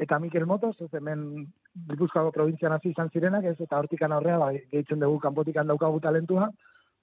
eta 0.00 0.18
Mikel 0.18 0.46
Motos, 0.48 0.76
ez 0.80 0.88
hemen 0.96 1.24
Gipuzkoako 1.90 2.32
provintzian 2.34 2.72
hasi 2.72 2.90
izan 2.90 3.10
zirenak, 3.12 3.44
ez 3.44 3.58
eta 3.60 3.78
hortikan 3.78 4.12
aurrea 4.16 4.38
ba, 4.40 4.48
gehitzen 4.72 5.02
dugu 5.02 5.18
kanpotikan 5.22 5.68
daukagu 5.70 6.00
talentua, 6.02 6.48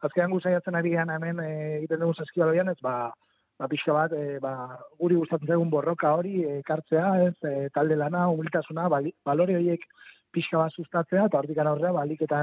azkenean 0.02 0.34
guzaiatzen 0.36 0.76
ari 0.76 0.94
gehan 0.94 1.14
hemen 1.14 1.40
e, 1.44 1.52
egiten 1.80 2.04
dugu 2.04 2.14
saskibaloian, 2.14 2.70
ez 2.70 2.80
ba, 2.84 3.12
ba 3.58 3.70
pixka 3.72 3.94
bat, 3.96 4.14
e, 4.14 4.40
ba, 4.44 4.54
guri 5.00 5.18
gustatzen 5.18 5.56
egun 5.58 5.72
borroka 5.74 6.14
hori 6.20 6.44
ekartzea, 6.60 7.08
ez, 7.28 7.36
e, 7.44 7.70
talde 7.74 7.98
lana, 7.98 8.28
humiltasuna, 8.34 8.88
bali, 8.94 9.14
balore 9.26 9.58
horiek 9.58 9.86
pixka 10.34 10.62
bat 10.62 10.76
sustatzea, 10.76 11.26
eta 11.26 11.42
hortik 11.42 11.64
aurrea, 11.64 11.94
balik 11.96 12.22
eta 12.28 12.42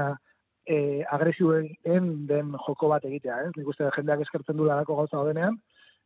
e, 0.65 1.03
agresioen 1.17 1.71
den 2.27 2.51
joko 2.67 2.91
bat 2.91 3.05
egitea, 3.05 3.39
ez, 3.47 3.53
nik 3.55 3.71
uste 3.71 3.89
jendeak 3.95 4.25
eskertzen 4.25 4.57
du 4.57 4.67
darako 4.67 4.99
gauza 5.01 5.23
denean, 5.29 5.59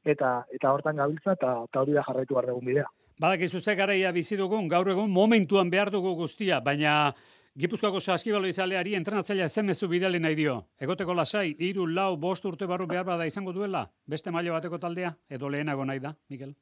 eta 0.06 0.44
eta 0.56 0.72
hortan 0.72 1.02
gabiltza, 1.02 1.36
eta, 1.36 1.56
eta 1.68 1.82
hori 1.82 1.98
da 1.98 2.06
jarraitu 2.08 2.38
behar 2.38 2.52
dugun 2.52 2.72
bidea. 2.72 2.88
Badak 3.20 3.42
izuze 3.50 3.76
garaia 3.76 4.14
bizi 4.16 4.38
dugun, 4.40 4.70
gaur 4.72 4.88
egun 4.88 5.10
momentuan 5.12 5.70
behar 5.70 5.90
dugu 5.92 6.14
guztia, 6.16 6.62
baina 6.64 7.14
Gipuzkoako 7.60 8.00
saskibalo 8.00 8.48
izaleari 8.48 8.94
entrenatzailea 8.96 9.50
zemezu 9.50 9.88
bidali 9.92 10.20
nahi 10.24 10.36
dio. 10.38 10.54
Egoteko 10.80 11.12
lasai, 11.18 11.58
iru, 11.68 11.88
lau, 11.92 12.14
bost 12.16 12.46
urte 12.48 12.68
barru 12.70 12.86
behar 12.88 13.04
bada 13.04 13.26
izango 13.28 13.52
duela? 13.52 13.82
Beste 14.08 14.32
maila 14.32 14.54
bateko 14.54 14.80
taldea? 14.80 15.10
Edo 15.28 15.50
lehenago 15.52 15.84
nahi 15.90 16.00
da, 16.00 16.14
Mikel? 16.32 16.54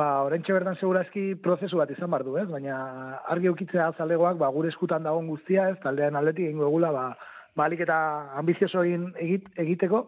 Ba, 0.00 0.08
orentxe 0.26 0.52
berdan 0.52 0.76
segurazki 0.76 1.22
prozesu 1.46 1.80
bat 1.80 1.94
izan 1.94 2.12
bardu, 2.12 2.36
ez? 2.42 2.44
Baina 2.50 2.76
argi 3.32 3.48
ukitzea 3.48 3.88
azalegoak, 3.94 4.36
ba, 4.42 4.52
gure 4.52 4.68
eskutan 4.68 5.08
dagoen 5.08 5.32
guztia, 5.32 5.70
ez? 5.70 5.78
Taldean 5.86 6.20
aldetik 6.20 6.50
egingo 6.50 6.68
egula, 6.68 6.92
ba, 6.92 7.06
balik 7.56 7.86
eta 7.86 7.98
ambizioso 8.36 8.84
egit, 8.84 9.48
egiteko, 9.56 10.04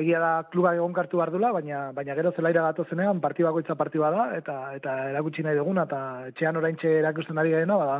egia 0.00 0.24
da 0.24 0.32
kluba 0.48 0.72
egon 0.78 0.96
kartu 0.96 1.20
bardula, 1.20 1.52
baina, 1.52 1.90
baina 1.92 2.16
gero 2.16 2.32
zelaira 2.32 2.64
gatozenean, 2.70 3.20
parti 3.20 3.44
bakoitza 3.44 3.76
parti 3.76 4.00
bada, 4.00 4.30
eta, 4.40 4.56
eta 4.80 4.96
erakutsi 5.10 5.44
nahi 5.44 5.60
duguna, 5.60 5.84
eta 5.90 6.02
etxean 6.32 6.56
oraintxe 6.56 6.96
erakusten 7.02 7.44
ari 7.44 7.52
gaena, 7.58 7.76
ba, 7.76 7.98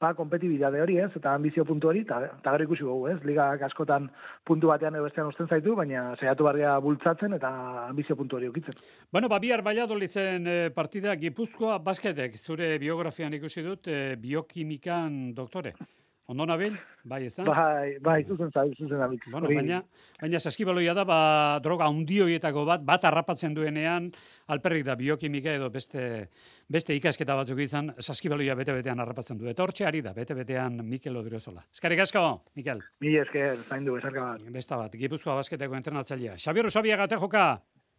ba, 0.00 0.12
kompetibidade 0.14 0.80
hori 0.80 0.98
ez, 1.02 1.10
eta 1.18 1.34
ambizio 1.34 1.64
puntu 1.66 1.90
hori, 1.90 2.04
eta 2.06 2.52
gero 2.52 2.66
ikusi 2.68 2.86
gugu 2.86 3.08
ez, 3.12 3.18
liga 3.26 3.50
askotan 3.66 4.08
puntu 4.46 4.70
batean 4.70 4.94
edo 4.94 5.06
bestean 5.08 5.30
usten 5.30 5.50
zaitu, 5.50 5.74
baina 5.78 6.14
saiatu 6.16 6.46
barria 6.46 6.76
bultzatzen 6.84 7.34
eta 7.38 7.50
ambizio 7.88 8.16
puntu 8.16 8.38
hori 8.38 8.48
ukitzen. 8.48 8.78
Bueno, 9.12 9.28
ba, 9.28 9.40
bihar 9.42 9.62
baiadolitzen 9.66 10.46
eh, 10.46 10.58
partida 10.74 11.16
Gipuzkoa 11.18 11.78
basketek, 11.82 12.38
zure 12.38 12.76
biografian 12.78 13.34
ikusi 13.34 13.66
dut, 13.66 13.90
eh, 13.90 14.14
biokimikan 14.20 15.34
doktore. 15.34 15.74
Ondo 16.28 16.44
nabil, 16.44 16.74
bai, 17.08 17.22
ez 17.24 17.32
da? 17.32 17.44
Bai, 17.48 17.94
bai, 18.04 18.18
zuzen 18.28 18.50
zabil, 18.52 18.74
zuzen 18.76 19.00
zabil. 19.00 19.20
Bueno, 19.32 19.48
baina, 19.48 19.78
baina 20.20 20.36
saskibaloia 20.36 20.92
da, 20.92 21.06
ba, 21.08 21.20
droga 21.64 21.86
hundioietako 21.88 22.66
bat, 22.68 22.82
bat 22.84 23.06
harrapatzen 23.08 23.54
duenean, 23.56 24.10
alperrik 24.52 24.84
da 24.84 24.92
biokimika 25.00 25.54
edo 25.56 25.70
beste, 25.72 26.02
beste 26.68 26.92
ikasketa 26.98 27.32
batzuk 27.38 27.62
izan, 27.64 27.94
saskibaloia 28.04 28.58
bete-betean 28.60 29.00
harrapatzen 29.00 29.40
du. 29.40 29.48
Eta 29.48 29.64
hortxe 29.64 29.88
ari 29.88 30.04
da, 30.04 30.12
bete-betean 30.12 30.76
Mikel 30.84 31.16
Odriozola. 31.16 31.64
Eskarik 31.72 32.04
asko, 32.04 32.26
Mikel. 32.60 32.84
Mi 33.00 33.16
esker, 33.24 33.64
zain 33.64 33.88
du, 33.88 33.96
esarka 33.96 34.26
bat. 34.34 34.44
Besta 34.52 34.76
bat, 34.82 35.00
Gipuzkoa 35.00 35.38
basketeko 35.40 35.80
entrenatzailea. 35.80 36.36
Xabier 36.36 36.68
Usabia 36.68 37.00
gate 37.00 37.16
joka, 37.24 37.48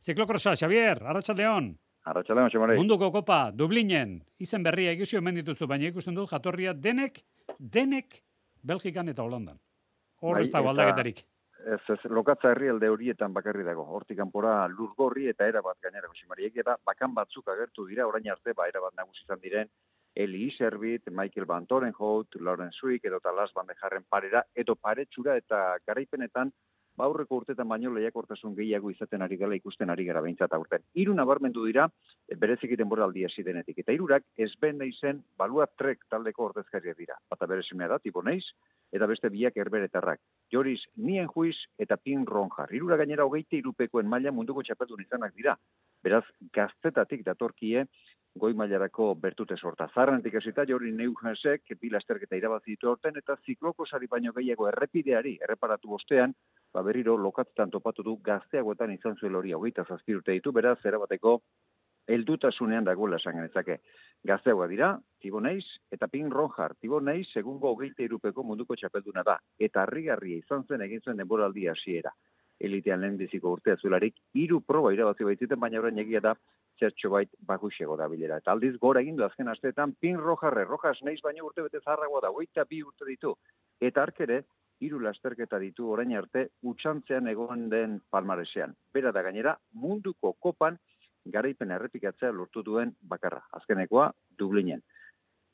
ziklokrosa, 0.05 0.53
Xabier, 0.53 1.01
arratsaldeon. 1.01 1.73
Arratxaldeon, 2.13 2.53
Xamarei. 2.53 2.77
Munduko 2.77 3.09
kopa, 3.09 3.47
Dublinen, 3.49 4.19
izen 4.37 4.61
berria 4.61 4.93
egizio 4.93 5.17
hemen 5.17 5.41
dituzu, 5.41 5.65
baina 5.65 5.89
ikusten 5.89 6.13
du 6.13 6.29
jatorria 6.29 6.77
denek 6.77 7.23
denek 7.59 8.23
Belgikan 8.63 9.11
eta 9.11 9.23
Holandan. 9.23 9.59
Hor 10.21 10.39
bai, 10.39 10.43
ez 10.43 10.51
dago 10.51 10.71
aldaketarik. 10.71 11.21
Ez, 11.59 11.81
ez, 11.91 11.99
lokatza 12.07 12.53
herri 12.53 12.69
alde 12.71 12.89
horietan 12.89 13.33
bakarri 13.35 13.65
dago. 13.67 13.83
Hortik 13.83 14.17
kanpora 14.17 14.67
lurgorri 14.71 15.27
eta 15.27 15.47
era 15.47 15.61
bat 15.61 15.77
gainera 15.83 16.07
gosimariek 16.07 16.57
eta 16.63 16.77
bakan 16.87 17.13
batzuk 17.13 17.47
agertu 17.51 17.85
dira 17.87 18.07
orain 18.07 18.29
arte 18.31 18.55
ba 18.55 18.67
era 18.67 18.81
bat 18.83 18.95
nagusi 18.95 19.25
izan 19.27 19.41
diren 19.43 19.71
Eli 20.15 20.47
Iserbit, 20.47 21.11
Michael 21.11 21.45
Van 21.45 21.67
Torenhout, 21.67 22.35
Lauren 22.41 22.71
Suik 22.71 23.05
edo 23.05 23.19
Talas 23.19 23.51
Van 23.53 23.67
Bejarren 23.67 24.03
parera 24.09 24.43
edo 24.55 24.75
paretsura 24.75 25.35
eta 25.37 25.77
garaipenetan 25.85 26.51
ba 26.99 27.07
aurreko 27.07 27.37
urtetan 27.39 27.67
baino 27.71 27.93
lehiakortasun 27.95 28.55
gehiago 28.57 28.91
izaten 28.91 29.21
ari 29.23 29.37
gela 29.39 29.55
ikusten 29.55 29.89
ari 29.93 30.05
gara 30.09 30.23
behintzat 30.25 30.53
aurten. 30.57 30.83
Hiru 31.01 31.13
nabarmendu 31.15 31.63
dira 31.67 31.85
e, 32.27 32.35
berezik 32.43 32.75
denboraldi 32.81 33.23
hasi 33.27 33.45
denetik 33.47 33.79
eta 33.83 33.95
hirurak 33.95 34.25
ez 34.45 34.51
ben 34.59 34.83
izen 34.87 35.23
balua 35.39 35.67
trek 35.81 36.03
taldeko 36.11 36.49
ordezkariak 36.49 36.99
dira. 36.99 37.15
Bata 37.31 37.47
bere 37.47 37.63
semea 37.63 37.87
da 37.93 37.99
tipo 38.03 38.23
neiz 38.29 38.43
eta 38.91 39.07
beste 39.07 39.31
biak 39.31 39.57
erberetarrak. 39.63 40.19
Joris 40.51 40.81
Nien 40.97 41.31
Juiz 41.31 41.55
eta 41.77 41.97
Pin 41.97 42.25
Ronjar. 42.27 42.73
Hirura 42.75 42.99
gainera 42.99 43.25
hogeite 43.29 43.61
irupekoen 43.61 44.09
maila 44.09 44.35
munduko 44.35 44.65
txapeldun 44.65 45.05
izanak 45.07 45.35
dira. 45.39 45.55
Beraz, 46.03 46.25
gaztetatik 46.55 47.25
datorkie 47.25 47.85
goi 48.39 48.53
mailarako 48.53 49.13
bertute 49.19 49.57
sorta. 49.57 49.87
Zarrenetik 49.93 50.35
esita, 50.39 50.65
jori 50.69 50.91
neuhansek, 50.95 51.73
bi 51.81 51.89
lasterketa 51.89 52.37
irabazi 52.37 52.75
ditu 52.75 52.91
orten, 52.91 53.17
eta 53.17 53.35
zikloko 53.45 53.85
sari 53.85 54.07
baino 54.07 54.33
gehiago 54.35 54.67
errepideari, 54.69 55.37
erreparatu 55.47 55.89
bostean, 55.95 56.35
ba 56.73 56.83
berriro 56.85 57.17
lokatzetan 57.17 57.71
topatu 57.73 58.03
du 58.03 58.17
gazteagoetan 58.23 58.91
izan 58.93 59.17
zuen 59.17 59.35
hori 59.35 59.53
hogeita 59.53 59.85
zazpi 59.87 60.15
urte 60.15 60.35
ditu, 60.37 60.51
beraz, 60.51 60.77
erabateko 60.85 61.39
heldutasunean 62.09 62.87
dagoela 62.87 63.19
esan 63.21 63.37
genezake. 63.37 63.79
Gazteagoa 64.25 64.67
dira, 64.67 64.89
Tiboneiz 65.21 65.65
eta 65.93 66.07
Pin 66.07 66.31
Ronjar. 66.31 66.75
Tiboneiz 66.81 67.27
segungo 67.33 67.71
hogeita 67.75 68.03
irupeko 68.03 68.43
munduko 68.43 68.75
txapelduna 68.75 69.23
da, 69.23 69.37
eta 69.59 69.83
harrigarria 69.83 70.41
izan 70.41 70.65
zen 70.67 70.81
egin 70.87 71.05
zuen 71.05 71.21
denboraldi 71.21 71.67
hasiera. 71.69 72.13
Elitean 72.59 72.99
lehen 72.99 73.17
biziko 73.17 73.53
urtea 73.55 73.77
zularik, 73.77 74.17
hiru 74.35 74.59
proba 74.67 74.91
irabazi 74.91 75.23
baitzuten, 75.23 75.59
baina 75.59 75.79
orain 75.79 76.01
egia 76.01 76.19
da 76.25 76.33
txertxo 76.79 77.11
bait 77.13 77.31
bakusego 77.47 77.95
da 77.99 78.07
bilera. 78.11 78.39
Eta 78.43 78.51
aldiz 78.51 78.73
gora 78.81 79.03
egin 79.03 79.15
du 79.15 79.23
azken 79.23 79.47
asteetan, 79.47 79.93
Pin 80.01 80.19
Rojarre, 80.19 80.65
Rojas 80.67 80.97
neiz 81.07 81.19
baino 81.23 81.45
urte 81.47 81.63
bete 81.63 81.79
zaharragoa 81.85 82.25
da, 82.25 82.33
hogeita 82.33 82.65
bi 82.67 82.81
urte 82.83 83.07
ditu. 83.07 83.35
Eta 83.79 84.03
arkere, 84.03 84.43
hiru 84.79 84.99
lasterketa 85.03 85.59
ditu 85.59 85.89
orain 85.91 86.13
arte 86.17 86.47
utxantzean 86.71 87.27
egon 87.27 87.67
den 87.69 87.99
palmaresean. 88.09 88.75
Bera 88.93 89.11
da 89.11 89.23
gainera, 89.25 89.57
munduko 89.73 90.33
kopan 90.39 90.79
garaipen 91.25 91.71
errepikatzea 91.75 92.31
lortu 92.31 92.63
duen 92.63 92.95
bakarra. 93.01 93.43
Azkenekoa, 93.59 94.11
Dublinen. 94.39 94.81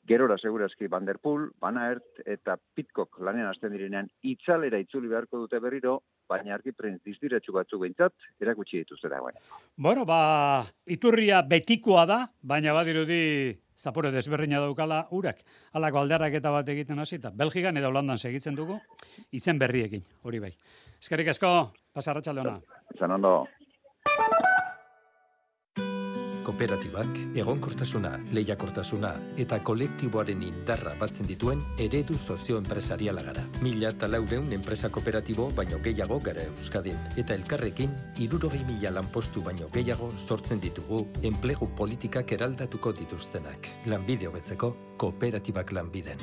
Gerora 0.06 0.36
segurazki 0.38 0.86
Van 0.86 1.04
der 1.04 1.18
Poel, 1.18 1.48
Van 1.60 1.78
Aert 1.82 2.20
eta 2.24 2.54
Pitcock 2.74 3.18
lanean 3.18 3.48
hasten 3.50 3.72
direnean 3.74 4.06
itzalera 4.22 4.78
itzuli 4.78 5.10
beharko 5.10 5.40
dute 5.42 5.58
berriro, 5.58 5.96
baina 6.30 6.54
argi 6.54 6.70
prentz 6.72 7.00
dizdiretsu 7.04 7.52
batzuk 7.52 7.82
behintzat, 7.82 8.14
erakutsi 8.40 8.78
dituzte 8.84 9.10
dagoen. 9.10 9.34
Bueno, 9.76 10.04
ba, 10.06 10.62
iturria 10.86 11.42
betikoa 11.42 12.06
da, 12.06 12.20
baina 12.42 12.74
badirudi 12.76 13.56
zapore 13.78 14.10
desberdina 14.12 14.60
daukala 14.62 15.06
urak. 15.10 15.42
Halako 15.72 16.02
aldarraketa 16.02 16.50
bat 16.50 16.68
egiten 16.68 16.98
hasita. 16.98 17.30
Belgikan 17.30 17.76
eta 17.76 17.88
Holandan 17.88 18.18
segitzen 18.18 18.56
dugu, 18.56 18.78
izen 19.32 19.58
berriekin, 19.58 20.04
hori 20.22 20.40
bai. 20.40 20.52
Eskerrik 21.00 21.28
asko, 21.34 21.52
pasarratxalde 21.92 22.44
hona. 22.44 22.58
Izan 22.94 23.18
ondo. 23.18 23.36
Kooperatibak 26.46 27.16
egonkortasuna, 27.40 28.12
lehiakortasuna 28.36 29.10
eta 29.42 29.58
kolektiboaren 29.66 30.44
indarra 30.46 30.92
batzen 31.00 31.26
dituen 31.26 31.64
eredu 31.82 32.14
sozioenpresariala 32.14 33.24
gara. 33.26 33.42
Mila 33.66 33.90
eta 33.90 34.06
laureun 34.12 34.52
enpresa 34.54 34.92
kooperatibo 34.94 35.48
baino 35.58 35.82
gehiago 35.82 36.20
gara 36.22 36.46
Euskadin. 36.46 37.02
Eta 37.18 37.34
elkarrekin, 37.34 37.98
irurogei 38.22 38.62
mila 38.70 38.94
lanpostu 38.94 39.42
baino 39.42 39.66
gehiago 39.74 40.12
sortzen 40.16 40.62
ditugu 40.62 41.02
enplegu 41.26 41.72
politikak 41.74 42.38
eraldatuko 42.38 42.94
dituztenak. 42.94 43.72
Lanbide 43.90 44.30
hobetzeko, 44.30 44.76
kooperatibak 45.02 45.74
lanbiden. 45.74 46.22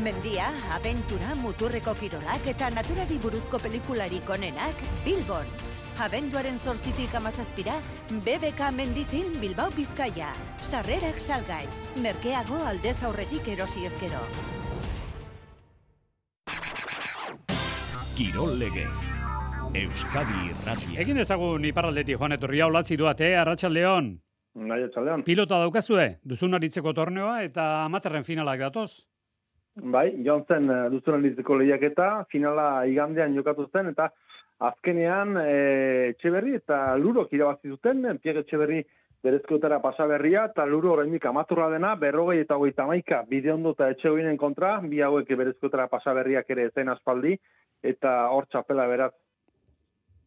Mendia, 0.00 0.46
abentura, 0.72 1.34
muturreko 1.36 1.92
kirolak 1.92 2.46
eta 2.48 2.70
naturari 2.72 3.18
buruzko 3.20 3.58
pelikularik 3.60 4.30
onenak 4.32 4.78
Bilbon. 5.04 5.48
Abenduaren 6.00 6.56
sortzitik 6.56 7.12
amazazpira, 7.18 7.74
BBK 8.24 8.70
Mendifilm 8.72 9.34
Bilbao 9.42 9.68
Bizkaia. 9.76 10.30
Sarrerak 10.64 11.20
salgai. 11.20 11.66
Merkeago 12.00 12.62
aldez 12.70 12.96
aurretik 13.04 13.52
erosi 13.52 13.84
ezkero. 13.90 14.22
Kirol 18.16 18.56
legez. 18.62 18.96
Euskadi 19.76 20.48
irratia. 20.48 20.96
Egin 21.04 21.20
ezagun 21.20 21.68
iparraldetik 21.68 22.16
joan 22.16 22.38
etorria 22.40 22.72
olatzi 22.72 22.96
duate, 22.96 23.34
arratsaldeon. 23.36 24.14
Nahi 24.64 24.88
etxaldean. 24.88 25.28
Pilota 25.28 25.60
daukazue, 25.60 26.08
duzun 26.24 26.56
aritzeko 26.56 26.96
torneoa 26.96 27.42
eta 27.44 27.84
amaterren 27.84 28.24
finalak 28.24 28.64
datoz. 28.64 29.09
Bai, 29.76 30.10
joan 30.26 30.42
zen 30.48 30.70
eh, 30.70 30.88
duzun 30.90 31.20
aritzeko 31.20 31.56
lehiaketa, 31.60 32.24
finala 32.30 32.84
igandean 32.90 33.36
jokatu 33.36 33.68
zen, 33.70 33.92
eta 33.92 34.08
azkenean 34.60 35.36
e, 35.40 35.52
etxeberri 36.10 36.56
eta 36.58 36.96
lurok 36.98 37.30
irabazi 37.32 37.70
zuten, 37.70 38.02
Pierre 38.20 38.42
etxeberri 38.42 38.82
berezkoetara 39.24 39.78
pasaberria, 39.80 40.44
eta 40.50 40.66
luro 40.66 40.92
oraindik 40.96 41.24
amaturra 41.24 41.70
dena, 41.70 41.94
berrogei 41.96 42.40
eta 42.42 42.58
hogeita 42.58 42.86
maika 42.88 43.22
bide 43.28 43.52
ondo 43.52 43.72
eta 43.76 43.88
etxe 43.94 44.36
kontra, 44.36 44.80
bi 44.80 45.00
hauek 45.00 45.28
berezkoetara 45.28 45.86
pasaberriak 45.88 46.50
ere 46.50 46.70
zen 46.74 46.88
aspaldi, 46.88 47.38
eta 47.82 48.28
hor 48.28 48.46
txapela 48.50 48.86
beraz 48.88 49.12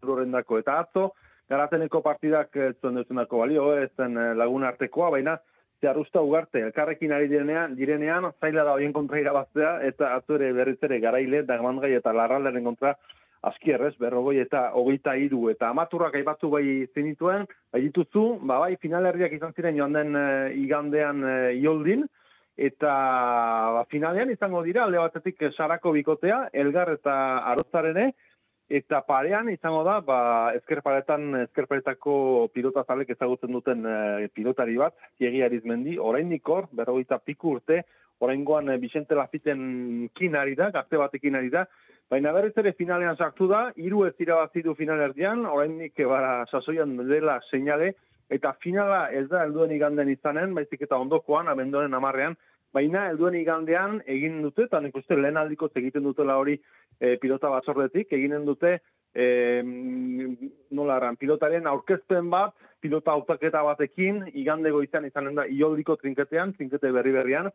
lurendako. 0.02 0.58
Eta 0.58 0.80
atzo, 0.80 1.12
garateneko 1.50 2.02
partidak 2.02 2.56
zuen 2.82 2.96
duzunako 2.96 3.38
balio, 3.38 3.74
ez 3.78 3.92
zen 3.98 4.16
lagun 4.38 4.64
artekoa, 4.64 5.10
baina 5.12 5.38
zeharusta 5.84 6.22
ugarte, 6.24 6.62
elkarrekin 6.64 7.12
ari 7.12 7.28
direnean, 7.28 7.76
direnean 7.76 8.30
zaila 8.40 8.64
da 8.64 8.78
hoien 8.78 8.96
kontra 8.96 9.20
irabaztea, 9.20 9.74
eta 9.90 10.14
atzo 10.16 10.38
ere 10.40 10.54
berriz 10.56 10.80
ere 10.88 11.02
garaile, 11.04 11.44
dagmangai 11.50 11.92
eta 12.00 12.16
larraldaren 12.16 12.64
kontra 12.64 12.96
askierrez, 13.44 13.94
berrogoi 14.00 14.38
eta 14.40 14.70
hogeita 14.80 15.18
iru, 15.20 15.50
eta 15.52 15.70
amaturrak 15.74 16.16
aibatu 16.16 16.50
bai 16.54 16.88
zenituen, 16.96 17.44
bai 17.74 17.82
dituzu, 17.90 18.26
ba 18.48 18.62
bai, 18.64 18.78
finalerriak 18.80 19.36
izan 19.36 19.52
ziren 19.58 19.76
joan 19.76 19.98
den 19.98 20.16
eh, 20.16 20.54
igandean 20.64 21.24
uh, 21.28 21.50
ioldin, 21.52 22.06
eta 22.56 22.94
ba, 23.76 23.84
finalean 23.92 24.32
izango 24.32 24.64
dira, 24.64 24.86
alde 24.86 25.02
batetik 25.02 25.44
sarako 25.52 25.92
bikotea, 25.98 26.46
elgar 26.64 26.94
eta 26.96 27.16
arozarene, 27.52 28.14
eta 28.70 29.02
parean 29.08 29.50
izango 29.52 29.84
da, 29.84 30.00
ba, 30.02 30.20
ezkerparetan, 30.58 31.34
ezkerparetako 31.44 32.50
pilota 32.54 32.86
zalek 32.88 33.12
ezagutzen 33.16 33.52
duten 33.52 33.86
uh, 33.86 34.24
pilotari 34.34 34.78
bat, 34.80 34.96
Thierry 35.18 35.44
Arizmendi, 35.44 35.98
orain 36.00 36.30
nikor, 36.30 36.70
berrogeita 36.72 37.20
piku 37.20 37.58
urte, 37.58 37.84
orain 38.24 38.46
goan 38.48 38.70
uh, 38.70 38.78
Vicente 38.80 39.16
Lafiten 39.16 40.10
kinari 40.16 40.56
da, 40.56 40.72
gazte 40.72 40.98
batekin 40.98 41.36
ari 41.42 41.52
da, 41.54 41.68
Baina 42.12 42.34
berriz 42.36 42.54
ere 42.62 42.74
finalean 42.78 43.16
sartu 43.18 43.48
da, 43.50 43.60
hiru 43.80 44.04
ez 44.06 44.14
irabazi 44.22 44.62
du 44.62 44.76
finalerdian, 44.78 45.46
oraindik 45.50 46.02
bara 46.10 46.44
sasoian 46.52 46.92
dela 47.10 47.40
seinale, 47.50 47.94
eta 48.30 48.52
finala 48.62 49.08
ez 49.12 49.24
da 49.32 49.44
helduen 49.46 49.72
iganden 49.74 50.12
izanen, 50.14 50.54
baizik 50.54 50.84
eta 50.86 51.00
ondokoan, 51.02 51.50
abendoren 51.50 51.98
amarrean, 51.98 52.36
baina 52.74 53.08
helduen 53.10 53.38
igandean 53.40 54.00
egin 54.10 54.42
dute, 54.46 54.68
eta 54.68 54.82
nik 54.82 54.96
uste 55.02 55.18
lehen 55.18 55.38
aldiko 55.42 55.70
egiten 55.82 56.06
dutela 56.06 56.38
hori 56.42 56.60
e, 57.04 57.18
pilota 57.22 57.52
batzordetik, 57.52 58.14
eginen 58.16 58.48
dute 58.48 58.78
e, 59.14 59.28
nolaran, 60.72 61.20
pilotaren 61.20 61.68
aurkezpen 61.70 62.32
bat, 62.32 62.56
pilota 62.84 63.14
autaketa 63.16 63.64
batekin, 63.64 64.24
igandego 64.34 64.82
izan 64.84 65.08
izanen 65.08 65.40
da, 65.40 65.48
ioldiko 65.48 65.98
trinketean, 66.00 66.56
trinkete 66.58 66.92
berri 66.96 67.14
berrian, 67.16 67.52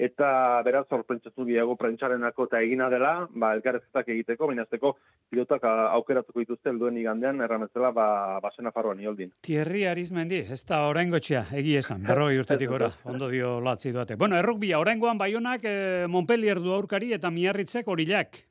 eta 0.00 0.62
beraz 0.64 0.86
sorprentzatu 0.88 1.44
diago 1.44 1.74
prentsarenako 1.76 2.46
eta 2.48 2.60
egina 2.64 2.88
dela, 2.92 3.12
ba, 3.36 3.50
elkarrezetak 3.58 4.08
egiteko, 4.14 4.48
baina 4.48 4.64
azteko 4.64 4.94
pilotak 5.28 5.66
aukeratuko 5.68 6.40
dituzte 6.40 6.72
helduen 6.72 6.96
igandean, 6.96 7.42
erramezela, 7.44 7.90
ba, 7.92 8.06
basena 8.40 8.72
farroan 8.72 9.02
ioldin. 9.04 9.34
Thierry 9.44 9.84
Arizmendi, 9.90 10.40
ez 10.56 10.62
da 10.64 10.86
orain 10.88 11.12
gotxea, 11.12 11.44
egi 11.60 11.76
esan, 11.82 12.06
berroi 12.08 12.38
urtetik 12.40 12.72
gora, 12.72 12.88
ondo 13.12 13.28
dio 13.28 13.58
latzi 13.60 13.92
duate. 13.92 14.16
Bueno, 14.16 14.40
errukbia, 14.40 14.80
orain 14.80 15.02
goan 15.02 15.20
baionak 15.20 15.68
eh, 15.68 16.06
Montpellier 16.08 16.62
du 16.64 16.72
aurkari 16.72 17.12
eta 17.18 17.32
miarritzek 17.34 17.88
horilak. 17.92 18.46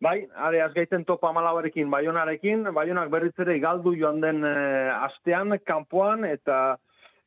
Bai, 0.00 0.28
are, 0.36 0.60
azgaiten 0.62 1.02
topa 1.04 1.32
malabarekin, 1.34 1.88
baionarekin, 1.90 2.68
baionak 2.74 3.08
berriz 3.10 3.32
ere 3.42 3.58
galdu 3.58 3.96
joan 3.98 4.20
den 4.22 4.44
eh, 4.46 4.92
astean, 4.94 5.58
kanpoan, 5.66 6.24
eta 6.24 6.76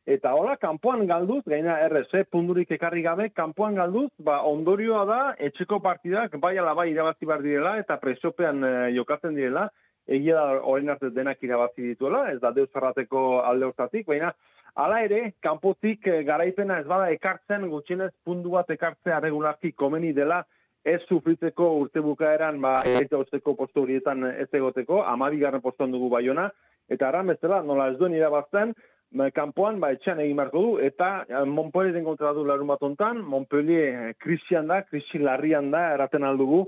Eta 0.10 0.31
hola, 0.34 0.55
kanpoan 0.57 1.03
galduz, 1.05 1.43
gaina 1.45 1.75
RC, 1.86 2.23
pundurik 2.34 2.71
ekarri 2.73 3.03
gabe, 3.05 3.27
kanpoan 3.38 3.75
galduz, 3.77 4.10
ba, 4.25 4.39
ondorioa 4.49 5.03
da, 5.05 5.19
etxeko 5.38 5.77
partidak, 5.79 6.39
bai 6.41 6.55
ala 6.57 6.73
bai 6.73 6.88
irabazi 6.89 7.29
bar 7.29 7.43
direla, 7.45 7.75
eta 7.77 7.99
presopean 8.01 8.65
e, 8.65 8.71
jokatzen 8.95 9.38
direla, 9.38 9.67
egia 10.10 10.39
da 10.39 10.57
horren 10.65 10.89
arte 10.89 11.12
denak 11.13 11.43
irabazi 11.45 11.91
dituela, 11.91 12.23
ez 12.34 12.39
da 12.41 12.49
deus 12.55 12.71
zarrateko 12.73 13.43
alde 13.45 13.67
hortatik, 13.69 14.07
baina, 14.10 14.34
hala 14.73 15.03
ere, 15.05 15.36
kanpotik 15.45 16.10
e, 16.10 16.23
garaipena 16.25 16.79
ez 16.81 16.88
bada 16.89 17.12
ekartzen, 17.13 17.69
gutxinez 17.69 18.10
pundu 18.25 18.57
bat 18.57 18.73
ekartzea 18.73 19.21
regularki 19.21 19.75
komeni 19.77 20.15
dela, 20.17 20.41
ez 20.86 21.00
sufritzeko 21.08 21.67
urte 21.84 22.02
bukaeran, 22.02 22.62
ba, 22.62 22.80
eta 23.02 23.20
usteko 23.22 23.56
postu 23.56 23.84
horietan 23.84 24.26
ez 24.32 24.50
egoteko, 24.54 25.04
amabigarren 25.06 25.62
postuan 25.62 25.91
dugu 25.91 26.10
baiona, 26.10 26.50
eta 26.89 27.08
aran 27.10 27.30
bezala, 27.34 27.62
nola 27.63 27.91
ez 27.91 28.00
duen 28.00 28.17
irabazten, 28.17 28.74
Ba, 29.12 29.26
kanpoan 29.36 29.82
ba 29.84 29.89
etxean 29.91 30.22
egin 30.24 30.38
marko 30.39 30.62
du 30.63 30.76
eta 30.80 31.08
eh, 31.28 31.41
Montpellier 31.44 32.00
kontra 32.06 32.30
du 32.32 32.46
larun 32.48 32.70
bat 32.70 32.84
ontan, 32.88 33.17
Montpellier 33.28 34.13
krisian 34.24 34.72
da, 34.72 34.78
krisi 34.88 35.20
larrian 35.20 35.67
da, 35.74 35.82
eraten 35.98 36.24
aldugu, 36.24 36.62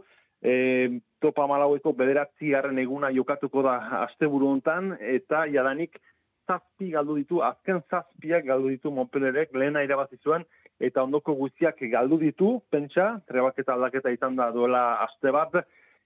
e, 0.43 0.99
Topa 1.23 1.45
Malaueko 1.47 1.93
bederatzi 1.95 2.51
garren 2.51 2.81
eguna 2.83 3.13
jokatuko 3.15 3.63
da 3.63 3.77
asteburu 4.01 4.49
hontan 4.51 4.91
eta 4.99 5.45
jadanik 5.53 5.95
zazpi 6.43 6.91
galdu 6.91 7.15
ditu, 7.21 7.39
azken 7.47 7.79
zazpiak 7.89 8.43
galdu 8.49 8.73
ditu 8.73 8.91
Montpellierek 8.91 9.55
lehena 9.55 9.85
irabazi 9.87 10.19
zuen 10.19 10.43
eta 10.79 11.03
ondoko 11.03 11.35
guztiak 11.37 11.81
galdu 11.91 12.17
ditu, 12.21 12.57
pentsa, 12.71 13.19
trebaketa 13.27 13.75
aldaketa 13.75 14.11
izan 14.13 14.35
da 14.35 14.49
duela 14.51 14.83
aste 15.03 15.31
bat, 15.31 15.59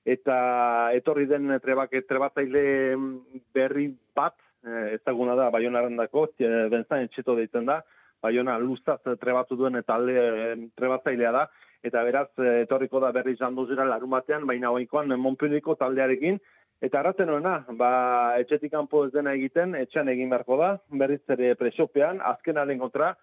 eta 0.05 0.37
etorri 0.95 1.27
den 1.27 1.51
trebake, 1.63 2.03
trebatzaile 2.07 2.63
berri 3.55 3.89
bat, 4.15 4.35
eh, 4.65 4.97
ezaguna 4.99 5.35
da, 5.35 5.49
baionaren 5.51 5.95
dako, 5.99 6.27
benzan 6.71 7.07
etxeto 7.07 7.35
deitzen 7.35 7.65
da, 7.67 7.81
baiona 8.23 8.57
luzaz 8.57 8.99
trebatu 9.21 9.55
duen 9.55 9.75
eta 9.77 9.95
alde 9.95 10.17
eh, 10.17 10.53
trebatzailea 10.79 11.31
da, 11.31 11.47
eta 11.85 12.03
beraz 12.03 12.29
eh, 12.39 12.61
etorriko 12.65 12.99
da 13.03 13.11
berri 13.15 13.35
izan 13.37 13.55
duzera 13.55 13.85
larun 13.85 14.15
batean, 14.15 14.47
baina 14.47 14.71
oikoan 14.71 15.13
Montpellierko 15.19 15.75
taldearekin, 15.75 16.39
Eta 16.77 16.99
arraten 16.99 17.31
horrena, 17.33 17.63
ba, 17.73 17.89
etxetik 18.37 18.69
kanpo 18.69 19.07
ez 19.07 19.13
dena 19.15 19.31
egiten, 19.33 19.73
etxean 19.79 20.11
egin 20.11 20.29
beharko 20.29 20.59
da, 20.59 20.67
berriz 21.01 21.23
ere 21.33 21.55
presopean, 21.57 22.19
azkenaren 22.21 22.77
kontra, 22.77 23.15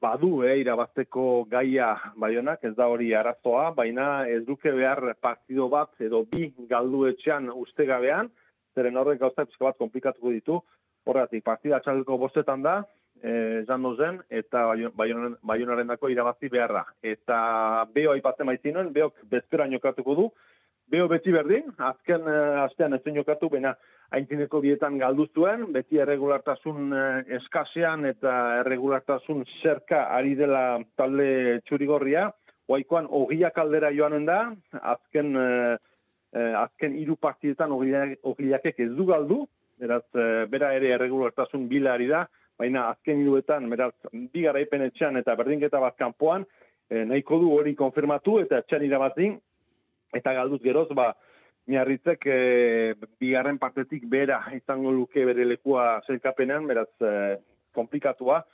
badu, 0.00 0.42
eh, 0.44 0.58
irabazteko 0.60 1.46
gaia 1.50 1.94
baionak, 2.16 2.64
ez 2.64 2.74
da 2.76 2.88
hori 2.92 3.12
arazoa, 3.14 3.70
baina 3.76 4.26
ez 4.28 4.42
duke 4.46 4.72
behar 4.72 5.14
partido 5.20 5.68
bat 5.68 5.90
edo 6.00 6.24
bi 6.30 6.50
galdu 6.70 7.06
etxean 7.10 7.48
ustegabean, 7.52 8.30
zeren 8.74 8.96
horrek 8.96 9.20
gauza 9.20 9.46
pizka 9.46 9.70
bat 9.70 9.78
komplikatuko 9.78 10.32
ditu, 10.34 10.60
horretik, 11.06 11.44
partida 11.44 11.80
txaldeko 11.80 12.18
bostetan 12.18 12.62
da, 12.62 12.76
eh, 13.22 13.62
esan 13.62 13.82
dozen, 13.82 14.20
eta 14.28 14.66
baionaren 15.42 15.86
dako 15.86 16.08
irabazi 16.12 16.48
beharra. 16.48 16.84
Eta 17.02 17.86
beho 17.94 18.12
aipatzen 18.12 18.46
maizinuen, 18.46 18.92
behok 18.92 19.24
bezpera 19.30 19.68
jokatuko 19.72 20.14
du, 20.14 20.28
Beo 20.86 21.08
beti 21.10 21.32
berdin, 21.34 21.72
azken 21.82 22.28
uh, 22.30 22.62
astean 22.62 22.94
ez 22.94 23.00
jokatu, 23.14 23.48
baina 23.50 23.72
haintzineko 24.14 24.60
bietan 24.62 24.98
galdu 24.98 25.26
zuen, 25.34 25.64
beti 25.74 25.98
erregulartasun 25.98 26.92
uh, 26.92 27.22
eskasean 27.38 28.04
eta 28.06 28.34
erregulartasun 28.60 29.42
zerka 29.62 30.04
ari 30.14 30.36
dela 30.38 30.78
talde 30.96 31.60
txurigorria, 31.66 32.28
oaikoan 32.68 33.08
ogia 33.10 33.50
kaldera 33.50 33.90
joanen 33.90 34.26
da, 34.26 34.38
azken, 34.94 35.34
uh, 35.34 35.76
azken 36.60 36.94
iru 37.00 37.16
partidetan 37.16 37.74
ogiakek 37.74 38.78
ez 38.78 38.92
du 38.94 39.08
galdu, 39.10 39.40
beraz, 39.80 40.04
bera 40.50 40.70
ere 40.76 40.94
erregulartasun 40.94 41.66
bila 41.68 41.96
ari 41.98 42.06
da, 42.06 42.26
baina 42.58 42.86
azken 42.92 43.20
iruetan, 43.24 43.66
beraz, 43.70 43.92
bi 44.12 44.46
garaipen 44.46 44.86
etxean 44.86 45.18
eta 45.18 45.34
berdinketa 45.34 45.80
bat 45.82 45.98
kanpoan, 45.98 46.46
nahiko 46.90 47.40
du 47.42 47.50
hori 47.52 47.74
konfirmatu 47.74 48.38
eta 48.44 48.62
etxean 48.62 48.84
irabazin, 48.86 49.36
eta 50.14 50.34
galduz 50.36 50.60
geroz, 50.62 50.88
ba, 50.94 51.12
miarritzek 51.66 52.26
e, 52.30 52.38
bigarren 53.20 53.58
partetik 53.58 54.06
bera 54.10 54.40
izango 54.54 54.92
luke 54.94 55.24
bere 55.26 55.44
lekua 55.44 56.00
zelkapenean, 56.06 56.66
beraz, 56.66 56.90
e, 57.00 57.38
komplikatua. 57.74 58.44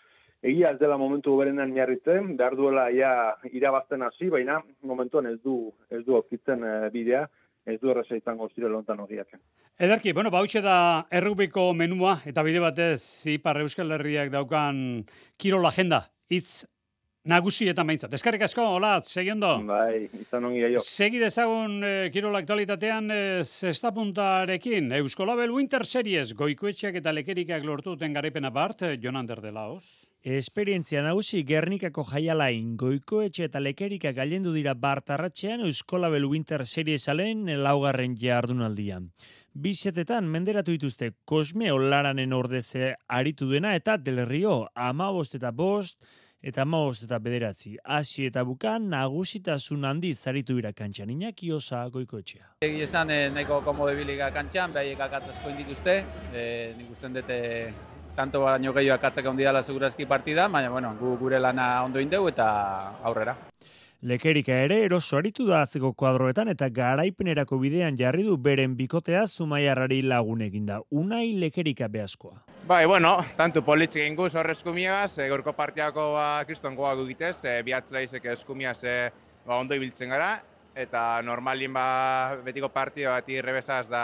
Egia 0.43 0.73
ez 0.75 0.79
dela 0.81 0.97
momentu 0.99 1.37
berenan 1.39 1.71
miarritzen, 1.71 2.33
behar 2.39 2.57
duela 2.59 2.89
ia 2.91 3.13
irabazten 3.53 4.03
hasi, 4.03 4.31
baina 4.33 4.59
momentuan 4.83 5.29
ez 5.31 5.39
du, 5.45 5.71
ez 5.91 6.03
du 6.07 6.17
okitzen 6.19 6.65
e, 6.67 6.73
bidea, 6.95 7.27
ez 7.67 7.79
du 7.81 7.93
erresa 7.93 8.17
izango 8.19 8.49
zire 8.51 8.71
lontan 8.71 9.01
horiak. 9.05 9.37
Ederki, 9.79 10.13
bueno, 10.13 10.31
ba, 10.31 10.43
da 10.63 11.07
errubiko 11.11 11.73
menua, 11.75 12.21
eta 12.27 12.43
bide 12.43 12.61
batez, 12.61 13.27
Ipar 13.27 13.61
Euskal 13.61 13.93
Herriak 13.93 14.33
daukan 14.33 15.05
kirol 15.39 15.67
agenda, 15.67 16.09
hitz 16.29 16.65
Nagusi 17.23 17.69
eta 17.71 17.85
maintzat. 17.87 18.11
Eskarrik 18.17 18.43
asko, 18.43 18.65
hola, 18.77 18.97
segi 19.07 19.31
ondo. 19.31 19.53
Bai, 19.69 20.09
izan 20.25 20.49
ongi 20.49 20.65
aio. 20.67 20.81
Segi 20.83 21.21
dezagun 21.23 21.77
eh, 21.87 22.09
kirol 22.11 22.35
aktualitatean 22.35 23.13
eh, 23.15 23.45
zestapuntarekin. 23.47 24.91
Euskolabel 24.99 25.53
Winter 25.55 25.87
Series, 25.87 26.33
goikoetxeak 26.35 26.99
eta 26.99 27.13
lekerikak 27.15 27.63
lortuten 27.63 28.17
garipena 28.19 28.51
bart, 28.51 28.83
eh, 28.83 28.97
Jonander 28.99 29.39
de 29.41 29.53
Laos. 29.55 30.09
Esperientzia 30.23 31.01
nagusi 31.03 31.45
Gernikako 31.47 32.03
jaialain 32.07 32.75
goikoetxe 32.79 33.47
eta 33.47 33.63
lekerika 33.63 34.13
gailendu 34.15 34.53
dira 34.55 34.75
bartarratxean 34.75 35.63
Euskolabel 35.67 36.27
Winter 36.27 36.67
Series 36.67 37.07
alen 37.11 37.47
laugarren 37.63 38.15
jardunaldian. 38.19 39.09
Bizetetan 39.55 40.27
menderatu 40.27 40.75
dituzte 40.75 41.13
Kosme 41.25 41.71
Olaranen 41.71 42.33
ordeze 42.33 42.95
aritu 43.07 43.51
dena 43.51 43.75
eta 43.79 43.97
Del 43.99 44.25
Rio 44.27 44.69
amabost 44.75 45.35
eta 45.35 45.51
bost, 45.51 45.99
eta 46.43 46.65
maoz 46.65 47.05
eta 47.05 47.19
bederatzi. 47.23 47.77
Asi 47.85 48.27
eta 48.27 48.43
bukan 48.45 48.89
nagusitasun 48.91 49.85
handi 49.87 50.13
zaritu 50.15 50.57
bira 50.59 50.73
kantxan, 50.73 51.11
inaki 51.15 51.53
osa 51.53 51.85
goiko 51.95 52.19
etxea. 52.19 52.49
Egi 52.67 52.83
esan 52.87 53.11
eh, 53.15 53.31
neko 53.31 53.61
komode 53.65 53.95
biliga 53.99 54.31
kantxan, 54.35 54.75
behaiek 54.75 55.01
akatzazko 55.07 55.55
indituzte, 55.55 55.97
eh, 56.35 56.75
nik 56.79 56.91
usten 56.91 57.15
dute 57.15 57.39
tanto 58.17 58.43
baino 58.43 58.75
gehiago 58.75 58.99
akatzak 58.99 59.27
ondiala 59.31 59.63
segurazki 59.63 60.07
partida, 60.07 60.49
baina 60.49 60.71
bueno, 60.71 60.97
gu, 60.99 61.17
gure 61.21 61.41
lana 61.41 61.85
ondo 61.85 62.01
indeu 62.01 62.27
eta 62.29 62.49
aurrera. 63.03 63.37
Lekerika 64.03 64.57
ere 64.65 64.81
eroso 64.83 65.15
aritu 65.15 65.45
da 65.47 65.61
atzeko 65.63 65.93
kuadroetan 65.95 66.49
eta 66.51 66.67
garaipenerako 66.75 67.55
bidean 67.63 67.95
jarri 67.95 68.25
du 68.27 68.35
beren 68.47 68.73
bikotea 68.75 69.21
zumaiarrari 69.29 70.01
lagun 70.03 70.41
eginda. 70.43 70.81
Unai 70.91 71.37
lekerika 71.39 71.87
behazkoa. 71.87 72.41
Bai, 72.67 72.81
bueno, 72.91 73.13
tantu 73.39 73.63
politzik 73.63 74.03
egin 74.03 74.17
guz 74.19 74.33
horrezko 74.35 74.75
miagaz, 74.75 75.21
e, 75.23 75.29
gorko 75.31 75.53
partiako 75.55 76.07
ba, 76.17 76.25
kriston 76.49 76.75
goa 76.75 76.97
gugitez, 76.99 77.45
e, 77.45 77.53
bihatzela 77.63 78.03
izek 78.03 78.27
eskumiaz 78.33 78.81
e, 78.83 78.97
ba, 79.47 79.61
ondo 79.61 79.79
ibiltzen 79.79 80.11
gara, 80.11 80.33
eta 80.75 81.05
normalin 81.23 81.71
ba, 81.79 81.87
betiko 82.43 82.73
partio 82.75 83.15
bat 83.15 83.31
irrebesaz 83.31 83.87
da 83.93 84.03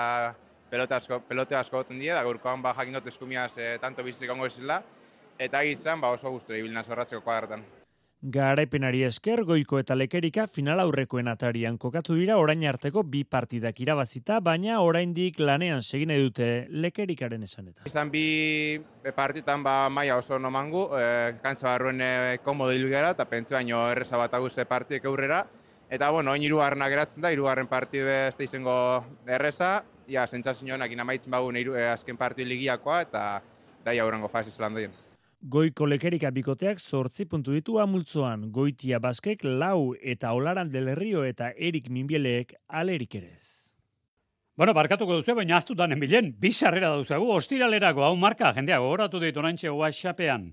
pelote 0.71 0.95
asko, 0.95 1.21
pelote 1.27 1.59
asko 1.59 1.83
goten 1.83 1.99
dira, 1.99 2.21
da 2.21 2.23
gorkoan 2.29 2.63
ba, 2.63 2.77
jakin 2.79 3.01
dut 3.01 3.11
eskumiaz 3.11 3.57
e, 3.59 3.75
tanto 3.83 4.07
bizizik 4.07 4.31
ongo 4.31 4.47
izela, 4.47 4.79
eta 5.43 5.67
egizan 5.67 5.99
ba, 5.99 6.15
oso 6.15 6.31
guztu 6.31 6.55
ibilna 6.55 6.87
zorratzeko 6.87 7.27
kuadratan. 7.27 7.67
Garaipenari 8.19 9.05
esker 9.07 9.45
goiko 9.47 9.79
eta 9.79 9.95
lekerika 9.95 10.49
final 10.51 10.81
aurrekoen 10.83 11.29
atarian 11.31 11.77
kokatu 11.79 12.17
dira 12.19 12.35
orain 12.43 12.65
arteko 12.67 13.05
bi 13.07 13.23
partidak 13.23 13.79
irabazita, 13.79 14.41
baina 14.41 14.81
oraindik 14.83 15.39
lanean 15.39 15.83
segine 15.87 16.17
dute 16.19 16.67
lekerikaren 16.69 17.47
esanetan. 17.47 17.87
Izan 17.87 18.11
bi 18.11 18.81
partitan 19.15 19.63
ba 19.63 19.89
maia 19.89 20.19
oso 20.19 20.39
nomangu, 20.39 20.89
e, 20.99 21.39
kantza 21.45 21.71
barruen 21.71 22.03
e, 22.03 22.39
komodo 22.43 22.75
ilugera 22.75 23.15
eta 23.15 23.25
pentsu 23.31 23.55
baino 23.55 23.87
erresa 23.93 24.19
bat 24.19 24.35
aguz 24.35 24.57
partiek 24.67 25.05
aurrera. 25.07 25.45
Eta 25.89 26.11
bueno, 26.11 26.33
oin 26.33 26.43
irugarrena 26.43 26.89
geratzen 26.91 27.23
da, 27.23 27.31
irugarren 27.31 27.69
partidu 27.69 28.09
ez 28.11 28.35
da 28.35 28.45
izango 28.45 29.05
erresa, 29.27 29.85
ja, 30.09 30.27
sentsazioak 30.27 30.91
inamaitzen 30.91 31.31
bagun 31.31 31.57
iru, 31.57 31.79
e, 31.79 31.87
azken 31.87 32.17
partidu 32.17 32.49
ligiakoa 32.49 33.03
eta 33.07 33.29
daia 33.85 34.03
aurrengo 34.03 34.29
fasi 34.29 34.51
zelan. 34.51 34.91
Goiko 35.39 35.87
lekerika 35.87 36.33
bikoteak 36.35 36.81
zortzi 36.83 37.23
puntu 37.31 37.53
ditu 37.55 37.77
amultzoan, 37.79 38.49
goitia 38.51 38.99
baskek 38.99 39.45
lau 39.47 39.95
eta 40.03 40.33
olaran 40.35 40.73
del 40.73 40.89
herrio 40.91 41.23
eta 41.23 41.53
erik 41.55 41.87
minbieleek 41.95 42.57
alerik 42.67 43.15
erez. 43.15 43.77
Bueno, 44.59 44.75
barkatuko 44.75 45.21
duzu, 45.21 45.37
baina 45.39 45.57
aztu 45.57 45.77
da 45.79 45.87
nemilen, 45.87 46.33
bizarrera 46.41 46.91
duzuegu, 46.97 47.31
ostiralerako, 47.37 48.03
hau 48.03 48.17
marka, 48.19 48.51
jendeago, 48.57 48.91
horatu 48.91 49.21
ditu 49.23 49.41
nantxe 49.41 49.71
whatsappean. 49.71 50.49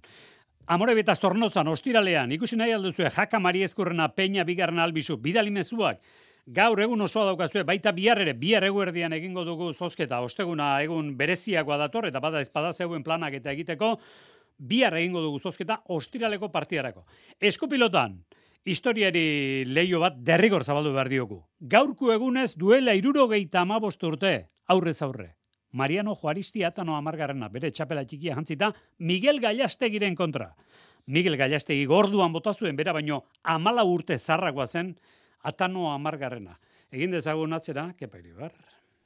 Amore 0.67 0.93
beta 0.93 1.15
zornotzan, 1.15 1.67
ostiralean, 1.67 2.31
ikusi 2.37 2.55
nahi 2.55 2.77
alduzu, 2.77 3.09
jaka 3.09 3.41
mariezkurrena, 3.41 4.11
peña 4.13 4.45
bigarren 4.45 4.85
albizu, 4.85 5.17
bidalimezuak, 5.17 5.97
Gaur 6.45 6.77
egun 6.77 7.01
osoa 7.01 7.23
daukazue, 7.25 7.63
baita 7.65 7.89
bihar 7.89 8.19
ere, 8.21 8.35
bihar 8.37 8.61
eguerdian 8.67 9.15
egingo 9.17 9.41
dugu 9.47 9.71
zozketa, 9.73 10.19
osteguna 10.21 10.75
egun 10.83 11.15
bereziakoa 11.17 11.79
dator, 11.81 12.05
eta 12.05 12.19
bada 12.21 12.37
espada 12.45 12.69
zeuen 12.71 13.01
planak 13.01 13.33
eta 13.33 13.49
egiteko, 13.49 13.95
bihar 14.57 14.95
egingo 14.97 15.21
dugu 15.21 15.39
zozketa 15.39 15.81
ostiraleko 15.89 16.51
partidarako. 16.51 17.05
Eskopilotan, 17.39 18.17
historiari 18.65 19.65
leio 19.67 19.99
bat 20.01 20.17
derrigor 20.17 20.63
zabaldu 20.63 20.93
behar 20.93 21.09
diogu. 21.09 21.41
Gaurku 21.59 22.11
egunez 22.11 22.53
duela 22.55 22.95
irurogeita 22.95 23.61
amabost 23.61 24.03
urte, 24.03 24.49
aurrez 24.67 25.01
aurre. 25.01 25.35
Mariano 25.71 26.15
Juaristi 26.15 26.63
atano 26.63 26.95
amargarrena, 26.95 27.49
bere 27.51 27.69
txapela 27.71 28.05
txikia 28.07 28.35
jantzita, 28.37 28.71
Miguel 28.97 29.41
Gallastegiren 29.43 30.15
kontra. 30.15 30.53
Miguel 31.05 31.35
Gallastegi 31.37 31.85
gorduan 31.85 32.33
botazuen, 32.33 32.75
bera 32.75 32.93
baino 32.95 33.25
amala 33.43 33.83
urte 33.85 34.17
zarrakoa 34.17 34.65
zen, 34.67 34.95
atano 35.43 35.91
amargarrena. 35.91 36.57
Egin 36.91 37.11
dezagun 37.11 37.53
atzera, 37.53 37.91
kepa 37.99 38.23
bar. 38.39 38.53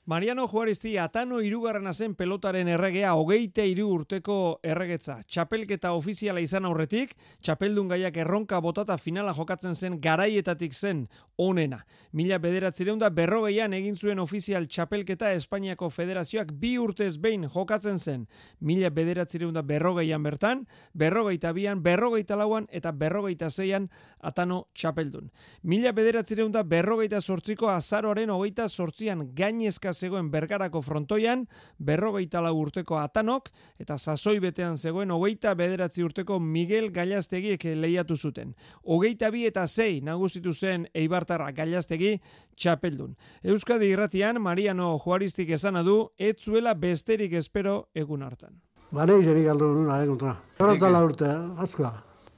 Mariano 0.05 0.47
Juaristi 0.47 0.97
atano 0.97 1.39
irugarrena 1.39 1.93
zen 1.93 2.15
pelotaren 2.15 2.67
erregea 2.67 3.11
hogeite 3.13 3.65
iru 3.69 3.91
urteko 3.93 4.59
erregetza. 4.65 5.19
Txapelketa 5.21 5.91
ofiziala 5.93 6.41
izan 6.41 6.65
aurretik, 6.65 7.11
txapeldun 7.45 7.91
gaiak 7.91 8.17
erronka 8.17 8.57
botata 8.59 8.97
finala 8.97 9.35
jokatzen 9.37 9.75
zen 9.75 9.99
garaietatik 10.01 10.73
zen 10.73 11.03
onena. 11.37 11.83
Mila 12.11 12.39
bederatzireun 12.41 12.97
da 12.97 13.11
berrogeian 13.13 13.75
egin 13.77 13.95
zuen 13.95 14.19
ofizial 14.19 14.65
txapelketa 14.65 15.29
Espainiako 15.37 15.91
federazioak 15.93 16.55
bi 16.57 16.73
urtez 16.81 17.19
behin 17.21 17.45
jokatzen 17.45 17.99
zen. 17.99 18.25
Mila 18.61 18.89
bederatzireun 18.89 19.53
da 19.53 19.61
berrogeian 19.61 20.23
bertan, 20.23 20.65
berrogeita 20.93 21.53
bian, 21.53 21.83
berrogeita 21.83 22.39
lauan 22.39 22.65
eta 22.71 22.91
berrogeita 22.91 23.51
zeian 23.51 23.91
atano 24.19 24.63
txapeldun. 24.73 25.29
Mila 25.61 25.93
bederatzireun 25.93 26.51
da 26.51 26.63
berrogeita 26.63 27.21
sortziko 27.21 27.69
azaroaren 27.69 28.33
hogeita 28.33 28.67
sortzian 28.69 29.27
gainezka 29.35 29.93
zegoen 29.99 30.29
bergarako 30.31 30.81
frontoian, 30.81 31.45
berrogeita 31.77 32.41
lau 32.41 32.55
urteko 32.61 32.97
atanok, 32.99 33.49
eta 33.79 33.97
sasoi 33.97 34.39
betean 34.39 34.77
zegoen 34.77 35.11
hogeita 35.11 35.53
bederatzi 35.59 36.03
urteko 36.03 36.39
Miguel 36.39 36.89
Gailaztegiek 36.95 37.63
lehiatu 37.75 38.15
zuten. 38.15 38.55
Hogeita 38.83 39.31
bi 39.35 39.45
eta 39.49 39.67
zei 39.67 39.99
nagusitu 40.01 40.53
zen 40.53 40.87
Eibartarra 40.93 41.51
Gailaztegi 41.51 42.15
txapeldun. 42.55 43.15
Euskadi 43.43 43.91
irratian, 43.93 44.41
Mariano 44.41 44.97
Juaristik 45.03 45.51
esana 45.59 45.83
du, 45.83 45.99
etzuela 46.17 46.73
besterik 46.73 47.33
espero 47.33 47.89
egun 47.93 48.23
hartan. 48.23 48.59
Ba, 48.91 49.05
nahi 49.05 49.23
jerik 49.23 49.47
aldo 49.51 49.67
nuna, 49.73 50.01
eh, 50.01 50.07
kontra. 50.07 50.35
Horreta 50.59 50.89
la 50.89 51.03
urte, 51.05 51.27
azkoa. 51.61 51.91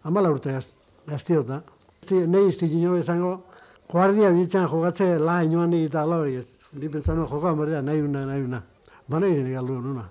Amala 0.04 0.32
urte, 0.32 0.58
ez, 0.58 0.76
gaztiota. 1.08 1.62
Nei 2.12 2.48
izti 2.50 2.68
gino 2.68 2.98
izango, 2.98 3.36
guardia 3.92 4.32
bitzen 4.36 4.68
jogatze 4.68 5.18
la 5.20 5.44
inoan 5.44 5.74
eta 5.78 6.02
aloi 6.02 6.36
ez. 6.42 6.61
Ni 6.74 6.88
pentsano 6.90 7.28
jokan 7.28 7.58
berdea, 7.60 7.82
nahi 7.82 8.00
una, 8.00 8.26
nahi 8.26 8.42
una. 8.42 8.64
Ba, 9.08 9.20
nahi 9.20 9.54
aldo 9.56 9.80
nuna. 9.82 10.10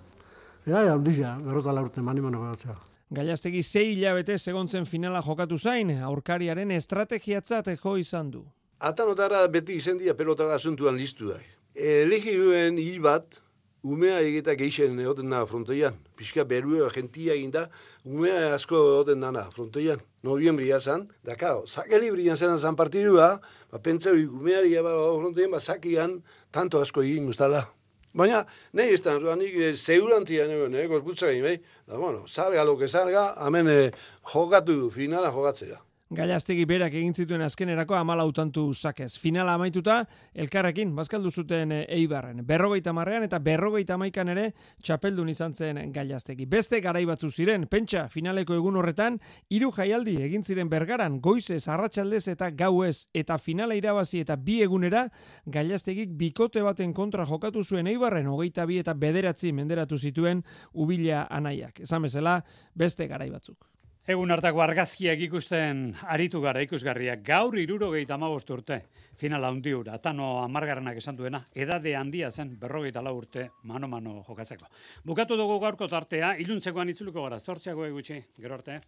Era, 0.66 0.82
era, 0.82 0.94
ondizia, 0.94 1.38
berrota 1.40 1.72
la 1.72 1.82
urte, 1.82 2.02
mani 2.02 2.20
mano 2.20 2.38
jogatzea. 2.38 2.76
Gailaztegi 3.10 3.62
sei 3.62 3.94
hilabete 3.94 4.36
segontzen 4.38 4.84
finala 4.86 5.22
jokatu 5.24 5.58
zain, 5.58 5.90
aurkariaren 6.04 6.70
estrategiatzat 6.70 7.72
jo 7.82 7.96
izan 7.96 8.30
du. 8.30 8.44
Atanotara 8.78 9.46
beti 9.48 9.74
izendia 9.80 10.14
pelota 10.14 10.46
asuntuan 10.54 10.96
listu 10.96 11.32
da. 11.32 11.38
Elegiruen 11.74 12.78
hil 12.78 13.00
bat, 13.00 13.40
umea 13.82 14.20
egita 14.20 14.54
geixen 14.58 14.98
egoten 15.00 15.30
da 15.30 15.44
frontoian. 15.46 15.96
Piska 16.16 16.44
berue 16.44 16.88
gentia 16.94 17.34
eginda, 17.34 17.68
umea 18.04 18.54
asko 18.54 18.76
egoten 18.76 19.20
dana 19.24 19.46
frontoian. 19.54 20.00
Noviembria 20.22 20.80
zan, 20.80 21.08
da 21.24 21.36
kao, 21.36 21.66
sakeli 21.66 22.10
brian 22.10 22.36
zen 22.36 22.56
zan 22.58 22.76
partidua, 22.76 23.40
ba 23.72 23.78
pentsa 23.78 24.12
umeari 24.12 24.76
ba 24.82 24.94
frontoian, 25.18 25.50
ba 25.50 25.60
sakian 25.60 26.22
tanto 26.52 26.80
asko 26.80 27.02
egin 27.02 27.26
guztala. 27.26 27.66
Baina, 28.12 28.42
nahi 28.74 28.96
ez 28.96 29.02
da, 29.06 29.14
nik 29.38 29.54
eh, 29.54 29.74
zeurantia 29.74 30.48
nuen, 30.50 30.74
eh, 30.74 30.88
gorputza 30.90 31.28
gain, 31.30 31.44
bai? 31.46 31.60
Da, 31.86 31.96
bueno, 31.96 32.24
zarga 32.26 32.64
lo 32.64 32.76
que 32.76 32.88
zarga, 32.88 33.36
hemen 33.46 33.70
eh, 33.70 33.92
jokatu, 34.32 34.90
finala 34.90 35.30
jokatzea. 35.30 35.78
Gailaztegi 36.10 36.64
berak 36.66 36.94
egin 36.98 37.12
zituen 37.14 37.44
azkenerako 37.46 37.94
amala 37.94 38.24
utantu 38.26 38.64
zakez. 38.74 39.12
Finala 39.22 39.52
amaituta, 39.54 40.00
elkarrekin, 40.34 40.90
bazkaldu 40.96 41.30
zuten 41.30 41.70
eh, 41.70 41.84
eibarren. 41.94 42.40
Berrogeita 42.48 42.90
marrean 42.92 43.22
eta 43.22 43.38
berrogeita 43.38 43.94
maikan 43.94 44.32
ere 44.34 44.48
txapeldun 44.82 45.30
izan 45.30 45.54
zen 45.54 45.78
gailaztegi. 45.94 46.48
Beste 46.50 46.82
garai 46.82 47.04
batzu 47.06 47.30
ziren, 47.30 47.68
pentsa, 47.70 48.08
finaleko 48.10 48.58
egun 48.58 48.80
horretan, 48.82 49.20
hiru 49.54 49.70
jaialdi 49.78 50.16
egin 50.26 50.42
ziren 50.42 50.66
bergaran, 50.74 51.20
goizez, 51.22 51.62
arratsaldez 51.70 52.24
eta 52.34 52.50
gauez, 52.50 53.06
eta 53.14 53.38
finala 53.38 53.78
irabazi 53.78 54.26
eta 54.26 54.34
bi 54.34 54.64
egunera, 54.66 55.06
gailaztegik 55.46 56.18
bikote 56.18 56.66
baten 56.66 56.90
kontra 56.92 57.22
jokatu 57.22 57.62
zuen 57.62 57.86
eibarren, 57.86 58.26
hogeita 58.26 58.66
bi 58.66 58.82
eta 58.82 58.98
bederatzi 58.98 59.54
menderatu 59.54 59.98
zituen 59.98 60.42
ubila 60.74 61.28
anaiak. 61.30 61.84
Esan 61.86 62.02
bezala, 62.10 62.40
beste 62.74 63.06
garai 63.06 63.30
batzuk. 63.30 63.70
Egun 64.08 64.32
hartako 64.32 64.62
argazkiak 64.64 65.20
ikusten 65.26 65.80
aritu 66.08 66.40
gara 66.40 66.62
ikusgarriak 66.64 67.20
gaur 67.26 67.58
irurogeita 67.60 68.14
amabost 68.16 68.48
urte. 68.50 68.78
Final 69.20 69.44
handi 69.44 69.74
ura, 69.76 69.98
atano 69.98 70.38
amargarrenak 70.40 70.96
esan 70.96 71.18
duena, 71.18 71.42
edade 71.52 71.92
handia 71.94 72.30
zen 72.30 72.54
berrogeita 72.62 73.02
lau 73.04 73.12
urte 73.18 73.50
mano-mano 73.62 74.22
jokatzeko. 74.26 74.70
Bukatu 75.04 75.36
dugu 75.36 75.60
gaurko 75.60 75.88
tartea, 75.88 76.32
iluntzekoan 76.40 76.88
itzuliko 76.88 77.26
gara, 77.28 77.38
zortziago 77.38 77.84
egutsi, 77.84 78.22
gero 78.40 78.56
arte. 78.56 78.80